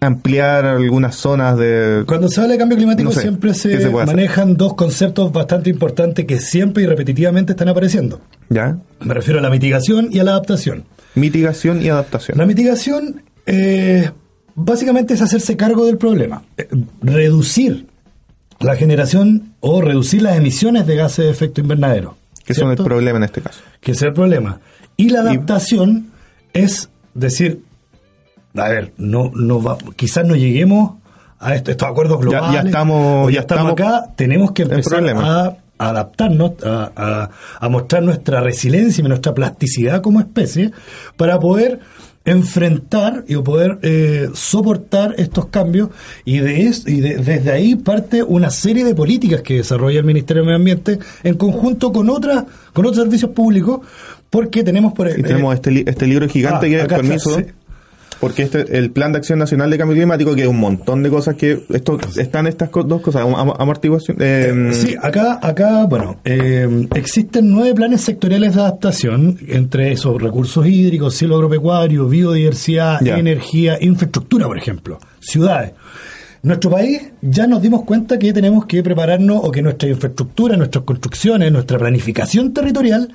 ampliar 0.00 0.64
algunas 0.64 1.14
zonas 1.14 1.56
de... 1.56 2.02
Cuando 2.08 2.28
se 2.28 2.40
habla 2.40 2.54
de 2.54 2.58
cambio 2.58 2.76
climático 2.76 3.12
siempre 3.12 3.54
se, 3.54 3.88
manejan 3.88 4.56
dos 4.56 4.74
conceptos 4.74 5.30
bastante 5.30 5.70
importantes 5.70 6.24
que 6.24 6.40
siempre 6.40 6.82
y 6.82 6.86
repetitivamente 6.86 7.52
están 7.52 7.68
apareciendo. 7.68 8.20
¿Ya? 8.48 8.78
Me 8.98 9.14
refiero 9.14 9.38
a 9.38 9.42
la 9.42 9.50
mitigación 9.50 10.08
y 10.10 10.18
a 10.18 10.24
la 10.24 10.32
adaptación. 10.32 10.86
Mitigación 11.14 11.82
y 11.82 11.88
adaptación. 11.88 12.36
La 12.36 12.46
mitigación 12.46 13.22
eh, 13.46 14.10
básicamente 14.54 15.14
es 15.14 15.22
hacerse 15.22 15.56
cargo 15.56 15.86
del 15.86 15.98
problema, 15.98 16.42
eh, 16.56 16.68
reducir 17.00 17.86
la 18.58 18.76
generación 18.76 19.52
o 19.60 19.80
reducir 19.80 20.22
las 20.22 20.36
emisiones 20.36 20.86
de 20.86 20.96
gases 20.96 21.26
de 21.26 21.30
efecto 21.30 21.60
invernadero. 21.60 22.16
Que 22.44 22.54
son 22.54 22.70
el 22.70 22.76
problema 22.76 23.18
en 23.18 23.24
este 23.24 23.42
caso. 23.42 23.60
Que 23.80 23.92
es 23.92 24.02
el 24.02 24.12
problema. 24.12 24.60
Y 24.96 25.10
la 25.10 25.20
adaptación 25.20 26.10
es 26.52 26.88
decir, 27.12 27.62
a 28.54 28.68
ver, 28.68 28.92
no, 28.96 29.30
no 29.34 29.62
va, 29.62 29.76
quizás 29.96 30.24
no 30.26 30.36
lleguemos 30.36 30.94
a 31.38 31.54
estos 31.54 31.76
acuerdos 31.82 32.20
globales. 32.20 32.52
Ya, 32.52 32.60
estamos, 32.60 33.32
ya, 33.32 33.40
estamos, 33.40 33.72
acá, 33.72 34.12
tenemos 34.16 34.52
que 34.52 34.62
empezar 34.62 35.04
a 35.08 35.56
adaptarnos, 35.78 36.52
a, 36.64 37.30
a, 37.60 37.68
mostrar 37.68 38.02
nuestra 38.02 38.40
resiliencia 38.40 39.04
y 39.04 39.08
nuestra 39.08 39.34
plasticidad 39.34 40.00
como 40.00 40.20
especie 40.20 40.72
para 41.16 41.38
poder 41.38 41.80
enfrentar 42.26 43.24
y 43.28 43.36
poder 43.36 43.78
eh, 43.82 44.28
soportar 44.34 45.14
estos 45.16 45.46
cambios 45.46 45.90
y, 46.24 46.40
de 46.40 46.72
y 46.86 47.00
desde 47.00 47.50
ahí 47.52 47.76
parte 47.76 48.22
una 48.22 48.50
serie 48.50 48.84
de 48.84 48.94
políticas 48.94 49.42
que 49.42 49.58
desarrolla 49.58 50.00
el 50.00 50.04
Ministerio 50.04 50.42
de 50.42 50.46
Medio 50.46 50.56
Ambiente 50.56 50.98
en 51.22 51.34
conjunto 51.34 51.92
con 51.92 52.10
otras 52.10 52.44
con 52.72 52.84
otros 52.84 53.04
servicios 53.04 53.30
públicos 53.30 53.80
porque 54.28 54.64
tenemos 54.64 54.92
por 54.92 55.08
y 55.08 55.22
tenemos 55.22 55.54
este, 55.54 55.88
este 55.88 56.06
libro 56.06 56.28
gigante 56.28 56.80
ah, 56.80 56.86
que 56.86 56.94
permiso 56.94 57.40
Porque 58.20 58.42
este, 58.42 58.78
el 58.78 58.90
Plan 58.90 59.12
de 59.12 59.18
Acción 59.18 59.38
Nacional 59.38 59.70
de 59.70 59.78
Cambio 59.78 59.96
Climático, 59.96 60.34
que 60.34 60.42
es 60.42 60.48
un 60.48 60.58
montón 60.58 61.02
de 61.02 61.10
cosas 61.10 61.34
que 61.34 61.64
esto 61.68 61.98
están 62.16 62.46
estas 62.46 62.70
dos 62.72 63.02
cosas, 63.02 63.22
amortiguación. 63.24 64.16
Eh, 64.20 64.70
sí, 64.72 64.96
acá, 65.00 65.38
acá, 65.42 65.84
bueno, 65.84 66.16
eh, 66.24 66.86
existen 66.94 67.50
nueve 67.50 67.74
planes 67.74 68.00
sectoriales 68.00 68.54
de 68.54 68.60
adaptación, 68.60 69.38
entre 69.48 69.92
esos 69.92 70.20
recursos 70.20 70.66
hídricos, 70.66 71.14
cielo 71.14 71.36
agropecuario, 71.36 72.08
biodiversidad, 72.08 73.06
energía, 73.06 73.78
infraestructura, 73.80 74.46
por 74.46 74.56
ejemplo, 74.56 74.98
ciudades. 75.20 75.72
Nuestro 76.42 76.70
país 76.70 77.02
ya 77.22 77.46
nos 77.46 77.60
dimos 77.60 77.82
cuenta 77.82 78.18
que 78.18 78.32
tenemos 78.32 78.66
que 78.66 78.82
prepararnos 78.82 79.40
o 79.42 79.50
que 79.50 79.62
nuestra 79.62 79.88
infraestructura, 79.88 80.56
nuestras 80.56 80.84
construcciones, 80.84 81.50
nuestra 81.50 81.76
planificación 81.76 82.54
territorial 82.54 83.12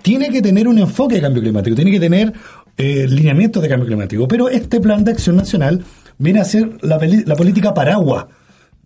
tiene 0.00 0.30
que 0.30 0.40
tener 0.40 0.68
un 0.68 0.78
enfoque 0.78 1.16
de 1.16 1.22
cambio 1.22 1.42
climático, 1.42 1.74
tiene 1.74 1.90
que 1.90 1.98
tener 1.98 2.32
eh, 2.78 3.06
lineamientos 3.08 3.62
de 3.62 3.68
cambio 3.68 3.86
climático. 3.86 4.26
Pero 4.26 4.48
este 4.48 4.80
plan 4.80 5.04
de 5.04 5.12
acción 5.12 5.36
nacional 5.36 5.84
viene 6.16 6.40
a 6.40 6.44
ser 6.44 6.78
la, 6.82 6.98
la 7.26 7.36
política 7.36 7.74
paraguas 7.74 8.26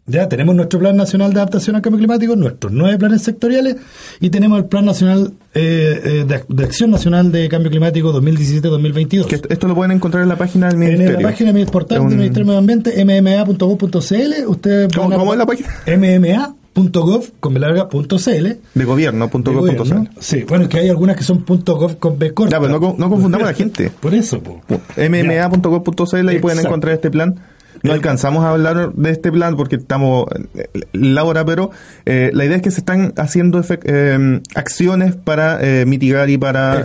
ya 0.04 0.28
tenemos 0.28 0.56
nuestro 0.56 0.80
Plan 0.80 0.96
Nacional 0.96 1.32
de 1.32 1.40
Adaptación 1.40 1.76
al 1.76 1.82
Cambio 1.82 1.98
Climático, 1.98 2.34
nuestros 2.34 2.72
nueve 2.72 2.98
planes 2.98 3.22
sectoriales 3.22 3.76
y 4.18 4.30
tenemos 4.30 4.58
el 4.58 4.64
Plan 4.64 4.84
Nacional 4.84 5.32
eh, 5.54 6.24
eh, 6.28 6.42
de, 6.48 6.64
Acción 6.64 6.90
Nacional 6.90 7.30
de 7.30 7.48
Cambio 7.48 7.70
Climático 7.70 8.12
2017-2022. 8.20 9.46
Esto 9.48 9.68
lo 9.68 9.76
pueden 9.76 9.92
encontrar 9.92 10.24
en 10.24 10.28
la 10.28 10.36
página 10.36 10.68
del 10.68 10.76
Ministerio. 10.76 11.16
En 11.16 11.22
la 11.22 11.28
página 11.28 11.52
del 11.52 11.66
portal 11.66 12.08
del 12.08 12.18
Ministerio 12.18 12.44
de 12.44 12.44
Medio 12.46 12.58
Ambiente, 12.58 13.04
mma.gov.cl. 13.04 14.88
¿Cómo, 14.96 15.16
¿Cómo 15.16 15.32
es 15.32 15.38
la 15.38 15.46
página? 15.46 15.68
mma.gov 16.74 17.32
con 17.40 17.60
larga.cl 17.60 18.46
de 18.74 18.84
gobierno.gov.cl 18.84 20.08
sí 20.20 20.44
bueno 20.48 20.68
que 20.68 20.78
hay 20.78 20.88
algunas 20.88 21.16
que 21.16 21.24
son 21.24 21.44
.gov 21.46 21.98
con 21.98 22.18
b 22.18 22.32
corta. 22.32 22.56
Ya 22.56 22.60
pero 22.60 22.78
no, 22.78 22.94
no 22.98 23.10
confundamos 23.10 23.46
a 23.46 23.50
la 23.50 23.56
gente. 23.56 23.90
Por 24.00 24.14
eso 24.14 24.40
mma.gov.cl 24.96 26.28
ahí 26.28 26.38
pueden 26.38 26.64
encontrar 26.64 26.94
este 26.94 27.10
plan. 27.10 27.40
No 27.82 27.92
alcanzamos 27.92 28.44
a 28.44 28.50
hablar 28.50 28.92
de 28.92 29.10
este 29.10 29.32
plan 29.32 29.56
porque 29.56 29.76
estamos 29.76 30.26
en 30.54 31.14
la 31.14 31.24
hora, 31.24 31.44
pero 31.44 31.70
eh, 32.04 32.30
la 32.32 32.44
idea 32.44 32.56
es 32.56 32.62
que 32.62 32.70
se 32.70 32.78
están 32.78 33.12
haciendo 33.16 33.60
eh, 33.68 34.40
acciones 34.54 35.16
para 35.16 35.58
eh, 35.60 35.84
mitigar 35.84 36.30
y 36.30 36.38
para... 36.38 36.84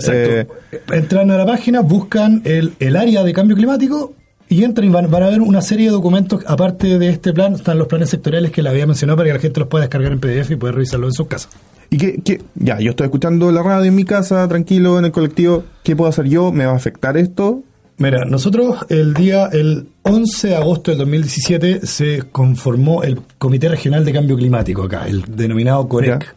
Entran 0.91 1.29
a 1.29 1.38
la 1.38 1.46
página, 1.46 1.82
buscan 1.82 2.41
el, 2.46 2.74
el 2.79 2.96
área 2.96 3.24
de 3.24 3.32
cambio 3.34 3.56
climático 3.56 4.13
y 4.49 4.63
entran 4.63 4.87
y 4.87 4.89
van, 4.89 5.05
a 5.13 5.29
ver 5.29 5.41
una 5.41 5.61
serie 5.61 5.87
de 5.87 5.91
documentos, 5.91 6.43
aparte 6.47 6.97
de 6.97 7.09
este 7.09 7.33
plan, 7.33 7.53
están 7.53 7.77
los 7.77 7.87
planes 7.87 8.09
sectoriales 8.09 8.51
que 8.51 8.61
le 8.61 8.69
había 8.69 8.85
mencionado 8.85 9.17
para 9.17 9.27
que 9.27 9.33
la 9.33 9.39
gente 9.39 9.59
los 9.59 9.69
pueda 9.69 9.83
descargar 9.83 10.11
en 10.11 10.19
PDF 10.19 10.51
y 10.51 10.55
pueda 10.55 10.73
revisarlo 10.73 11.07
en 11.07 11.13
sus 11.13 11.27
casas. 11.27 11.49
Y 11.89 11.97
que, 11.97 12.41
ya, 12.55 12.79
yo 12.79 12.91
estoy 12.91 13.05
escuchando 13.05 13.51
la 13.51 13.63
radio 13.63 13.85
en 13.85 13.95
mi 13.95 14.03
casa, 14.03 14.47
tranquilo, 14.47 14.99
en 14.99 15.05
el 15.05 15.11
colectivo, 15.11 15.63
¿qué 15.83 15.95
puedo 15.95 16.09
hacer 16.09 16.25
yo? 16.25 16.51
¿Me 16.51 16.65
va 16.65 16.73
a 16.73 16.75
afectar 16.75 17.17
esto? 17.17 17.63
Mira, 17.97 18.25
nosotros 18.25 18.85
el 18.89 19.13
día, 19.13 19.49
el 19.51 19.87
11 20.03 20.49
de 20.49 20.55
agosto 20.55 20.91
del 20.91 20.99
2017 20.99 21.85
se 21.85 22.23
conformó 22.31 23.03
el 23.03 23.19
Comité 23.37 23.69
Regional 23.69 24.05
de 24.05 24.13
Cambio 24.13 24.35
Climático 24.35 24.83
acá, 24.83 25.07
el 25.07 25.23
denominado 25.35 25.87
COREC. 25.87 26.35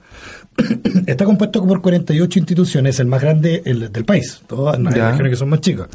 Está 1.06 1.24
compuesto 1.24 1.66
por 1.66 1.80
48 1.80 2.38
instituciones, 2.38 2.98
el 3.00 3.06
más 3.06 3.20
grande 3.20 3.62
el, 3.64 3.92
del 3.92 4.04
país. 4.04 4.42
Todas 4.46 4.78
las 4.80 4.94
regiones 4.94 5.30
que 5.30 5.36
son 5.36 5.48
más 5.50 5.60
chicas. 5.60 5.88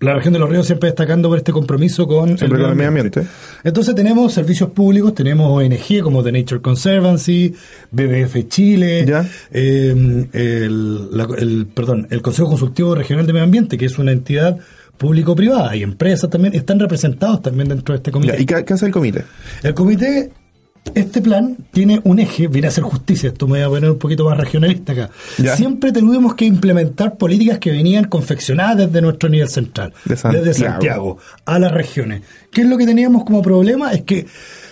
La 0.00 0.14
región 0.14 0.32
de 0.32 0.38
los 0.38 0.48
ríos 0.48 0.66
siempre 0.66 0.88
destacando 0.88 1.28
por 1.28 1.38
este 1.38 1.52
compromiso 1.52 2.06
con 2.06 2.30
el 2.40 2.50
medio 2.50 2.88
ambiente. 2.88 3.24
Entonces 3.64 3.94
tenemos 3.94 4.32
servicios 4.32 4.70
públicos, 4.70 5.12
tenemos 5.14 5.50
ONG 5.50 6.02
como 6.02 6.22
The 6.22 6.30
Nature 6.30 6.60
Conservancy, 6.60 7.52
BBF 7.90 8.48
Chile, 8.48 9.06
eh, 9.50 10.28
el, 10.32 11.66
perdón, 11.74 12.06
el 12.10 12.22
Consejo 12.22 12.48
Consultivo 12.48 12.94
Regional 12.94 13.26
de 13.26 13.32
Medio 13.32 13.44
Ambiente, 13.44 13.76
que 13.76 13.86
es 13.86 13.98
una 13.98 14.12
entidad 14.12 14.58
público-privada 14.98 15.74
y 15.76 15.82
empresas 15.82 16.28
también 16.28 16.54
están 16.54 16.78
representados 16.78 17.40
también 17.40 17.68
dentro 17.68 17.94
de 17.94 17.98
este 17.98 18.10
comité. 18.10 18.42
¿Y 18.42 18.44
qué, 18.44 18.64
hace 18.68 18.86
el 18.86 18.92
comité? 18.92 19.24
El 19.62 19.72
comité, 19.72 20.30
este 20.94 21.20
plan 21.20 21.56
tiene 21.72 22.00
un 22.04 22.18
eje, 22.18 22.48
viene 22.48 22.68
a 22.68 22.70
hacer 22.70 22.84
justicia, 22.84 23.28
esto 23.28 23.46
me 23.46 23.58
voy 23.58 23.66
a 23.66 23.68
poner 23.68 23.90
un 23.90 23.98
poquito 23.98 24.24
más 24.24 24.36
regionalista 24.36 24.92
acá. 24.92 25.10
Siempre 25.56 25.92
tuvimos 25.92 26.34
que 26.34 26.44
implementar 26.44 27.16
políticas 27.16 27.58
que 27.58 27.70
venían 27.70 28.04
confeccionadas 28.04 28.76
desde 28.86 29.02
nuestro 29.02 29.28
nivel 29.28 29.48
central, 29.48 29.92
desde 30.04 30.54
Santiago, 30.54 31.18
a 31.44 31.58
las 31.58 31.72
regiones. 31.72 32.22
¿Qué 32.50 32.62
es 32.62 32.66
lo 32.66 32.76
que 32.76 32.86
teníamos 32.86 33.24
como 33.24 33.42
problema? 33.42 33.92
Es 33.92 34.02
que 34.02 34.26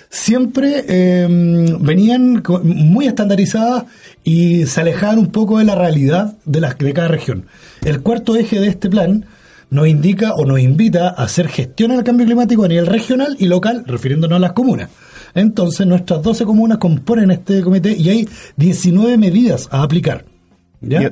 siempre 0.09 0.85
em, 1.23 1.79
venían 1.83 2.43
muy 2.63 3.07
estandarizadas 3.07 3.85
y 4.25 4.67
se 4.67 4.81
alejaban 4.81 5.19
un 5.19 5.29
poco 5.29 5.59
de 5.59 5.65
la 5.65 5.75
realidad 5.75 6.37
de, 6.45 6.61
las, 6.61 6.79
de 6.79 6.93
cada 6.93 7.09
región. 7.09 7.47
El 7.85 8.01
cuarto 8.01 8.37
eje 8.37 8.61
de 8.61 8.69
este 8.69 8.89
plan 8.89 9.27
nos 9.71 9.89
indica 9.89 10.33
o 10.35 10.45
nos 10.45 10.61
invita 10.61 11.09
a 11.09 11.25
hacer 11.25 11.49
gestión 11.49 11.91
al 11.91 12.05
cambio 12.05 12.27
climático 12.27 12.65
a 12.65 12.69
nivel 12.69 12.87
regional 12.87 13.37
y 13.39 13.47
local, 13.47 13.85
refiriéndonos 13.87 14.37
a 14.37 14.41
las 14.41 14.53
comunas. 14.53 14.91
Entonces, 15.37 15.87
nuestras 15.87 16.23
12 16.23 16.45
comunas 16.45 16.79
componen 16.79 17.31
este 17.31 17.63
comité 17.63 17.95
y 17.97 18.09
hay 18.09 18.29
19 18.57 19.19
medidas 19.19 19.69
a 19.71 19.83
aplicar. 19.83 20.25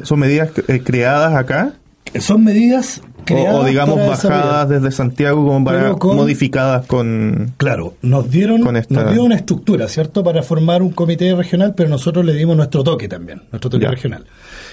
¿Son 0.02 0.18
medidas 0.18 0.50
eh, 0.66 0.80
creadas 0.82 1.34
acá? 1.36 1.74
Son 2.18 2.42
medidas 2.42 3.02
creadas 3.24 3.54
o, 3.54 3.64
digamos 3.64 3.98
bajadas 3.98 4.68
desde 4.68 4.90
Santiago 4.90 5.46
como 5.46 5.64
para 5.64 5.94
modificadas 5.94 6.86
con 6.86 7.54
claro 7.56 7.94
nos 8.02 8.30
dieron 8.30 8.60
nos 8.60 8.86
dieron 8.86 9.20
una 9.20 9.36
estructura 9.36 9.88
cierto 9.88 10.22
para 10.22 10.42
formar 10.42 10.82
un 10.82 10.90
comité 10.90 11.34
regional 11.34 11.72
pero 11.74 11.88
nosotros 11.88 12.22
le 12.22 12.34
dimos 12.34 12.54
nuestro 12.54 12.84
toque 12.84 13.08
también 13.08 13.40
nuestro 13.50 13.70
toque 13.70 13.88
regional. 13.88 14.26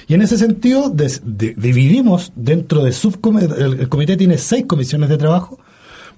Y 0.07 0.13
en 0.13 0.21
ese 0.21 0.37
sentido, 0.37 0.93
dividimos 0.93 2.33
dentro 2.35 2.83
de 2.83 2.91
subcomités, 2.91 3.57
el, 3.57 3.87
comité 3.87 4.17
tiene 4.17 4.37
seis 4.37 4.65
comisiones 4.65 5.07
de 5.07 5.17
trabajo, 5.17 5.57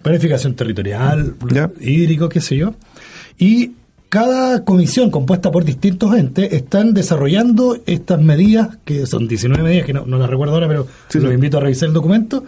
planificación 0.01 0.55
territorial, 0.55 1.35
hídrico, 1.79 2.27
qué 2.29 2.41
sé 2.41 2.57
yo, 2.57 2.73
y 3.37 3.73
cada 4.09 4.63
comisión 4.63 5.09
compuesta 5.09 5.51
por 5.51 5.65
distintos 5.65 6.15
entes 6.15 6.53
están 6.53 6.93
desarrollando 6.93 7.79
estas 7.87 8.21
medidas, 8.21 8.77
que 8.85 9.07
son 9.07 9.27
19 9.27 9.63
medidas, 9.63 9.87
que 9.87 9.93
no, 9.93 10.05
las 10.05 10.29
recuerdo 10.29 10.53
ahora, 10.53 10.67
pero 10.67 10.87
los 11.13 11.33
invito 11.33 11.57
a 11.57 11.61
revisar 11.61 11.87
el 11.87 11.93
documento, 11.93 12.43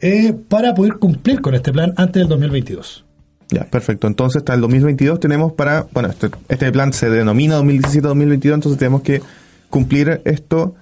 eh, 0.00 0.32
para 0.48 0.74
poder 0.74 0.94
cumplir 0.94 1.40
con 1.40 1.54
este 1.54 1.72
plan 1.72 1.92
antes 1.96 2.20
del 2.20 2.28
2022. 2.28 3.04
Ya, 3.50 3.64
perfecto. 3.64 4.06
Entonces, 4.06 4.38
hasta 4.38 4.54
el 4.54 4.60
2022 4.60 5.20
tenemos 5.20 5.52
para, 5.52 5.86
bueno, 5.92 6.08
este, 6.08 6.30
este 6.48 6.72
plan 6.72 6.92
se 6.92 7.10
denomina 7.10 7.58
2017-2022, 7.58 8.54
entonces 8.54 8.78
tenemos 8.78 9.02
que 9.02 9.22
cumplir 9.70 10.22
esto. 10.24 10.74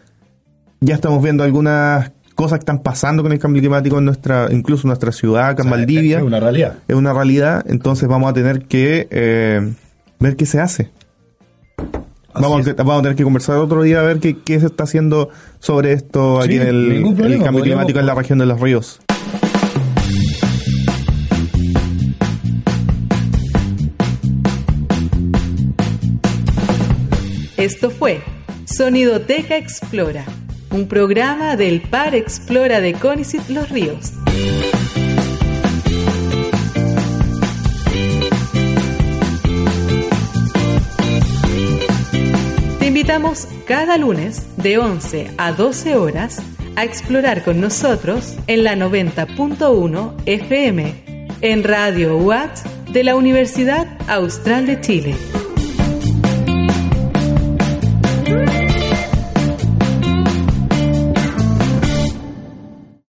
Ya 0.81 0.95
estamos 0.95 1.23
viendo 1.23 1.45
algunas 1.45 2.13
cosas 2.41 2.59
que 2.59 2.63
están 2.63 2.79
pasando 2.79 3.23
con 3.23 3.33
el 3.33 3.39
cambio 3.39 3.61
climático 3.61 3.99
en 3.99 4.07
nuestra, 4.07 4.49
incluso 4.51 4.87
en 4.87 4.89
nuestra 4.89 5.13
ciudad, 5.13 5.51
acá 5.51 5.63
en 5.63 5.69
Valdivia. 5.69 6.19
Es 6.19 6.25
una 6.25 6.41
realidad. 6.41 6.79
Es 6.89 6.97
una 6.97 7.13
realidad, 7.13 7.63
entonces 7.69 8.09
vamos 8.09 8.31
a 8.31 8.33
tener 8.33 8.63
que 8.63 9.09
eh, 9.11 9.75
ver 10.19 10.37
qué 10.37 10.47
se 10.47 10.59
hace. 10.59 10.91
Vamos 12.33 12.67
a, 12.67 12.73
vamos 12.73 13.01
a, 13.01 13.03
tener 13.03 13.17
que 13.17 13.25
conversar 13.25 13.57
otro 13.59 13.83
día 13.83 14.01
a 14.01 14.05
ver 14.05 14.21
qué, 14.21 14.59
se 14.59 14.65
está 14.65 14.85
haciendo 14.85 15.29
sobre 15.59 15.93
esto 15.93 16.41
aquí 16.41 16.57
en 16.57 16.63
el, 16.63 17.41
cambio 17.45 17.63
climático 17.63 17.99
en 17.99 18.07
la 18.07 18.15
región 18.15 18.39
de 18.39 18.47
los 18.47 18.59
ríos. 18.59 19.01
Esto 27.59 27.91
fue 27.91 28.23
Sonidoteca 28.65 29.59
Explora, 29.59 30.25
un 30.71 30.87
programa 30.87 31.57
del 31.57 31.81
Par 31.81 32.15
Explora 32.15 32.81
de 32.81 32.95
Conicet 32.95 33.49
Los 33.49 33.69
Ríos. 33.71 34.13
Te 42.79 42.87
invitamos 42.87 43.49
cada 43.67 43.97
lunes 43.97 44.47
de 44.57 44.79
11 44.79 45.31
a 45.39 45.53
12 45.53 45.97
horas 45.97 46.43
a 46.77 46.85
explorar 46.85 47.43
con 47.43 47.61
nosotros 47.61 48.37
en 48.47 48.65
la 48.65 48.77
90.1 48.77 50.15
FM 50.27 50.95
en 51.41 51.65
Radio 51.65 52.17
UAT 52.17 52.59
de 52.93 53.05
la 53.05 53.17
Universidad 53.17 53.89
Austral 54.09 54.67
de 54.67 54.81
Chile. 54.81 55.17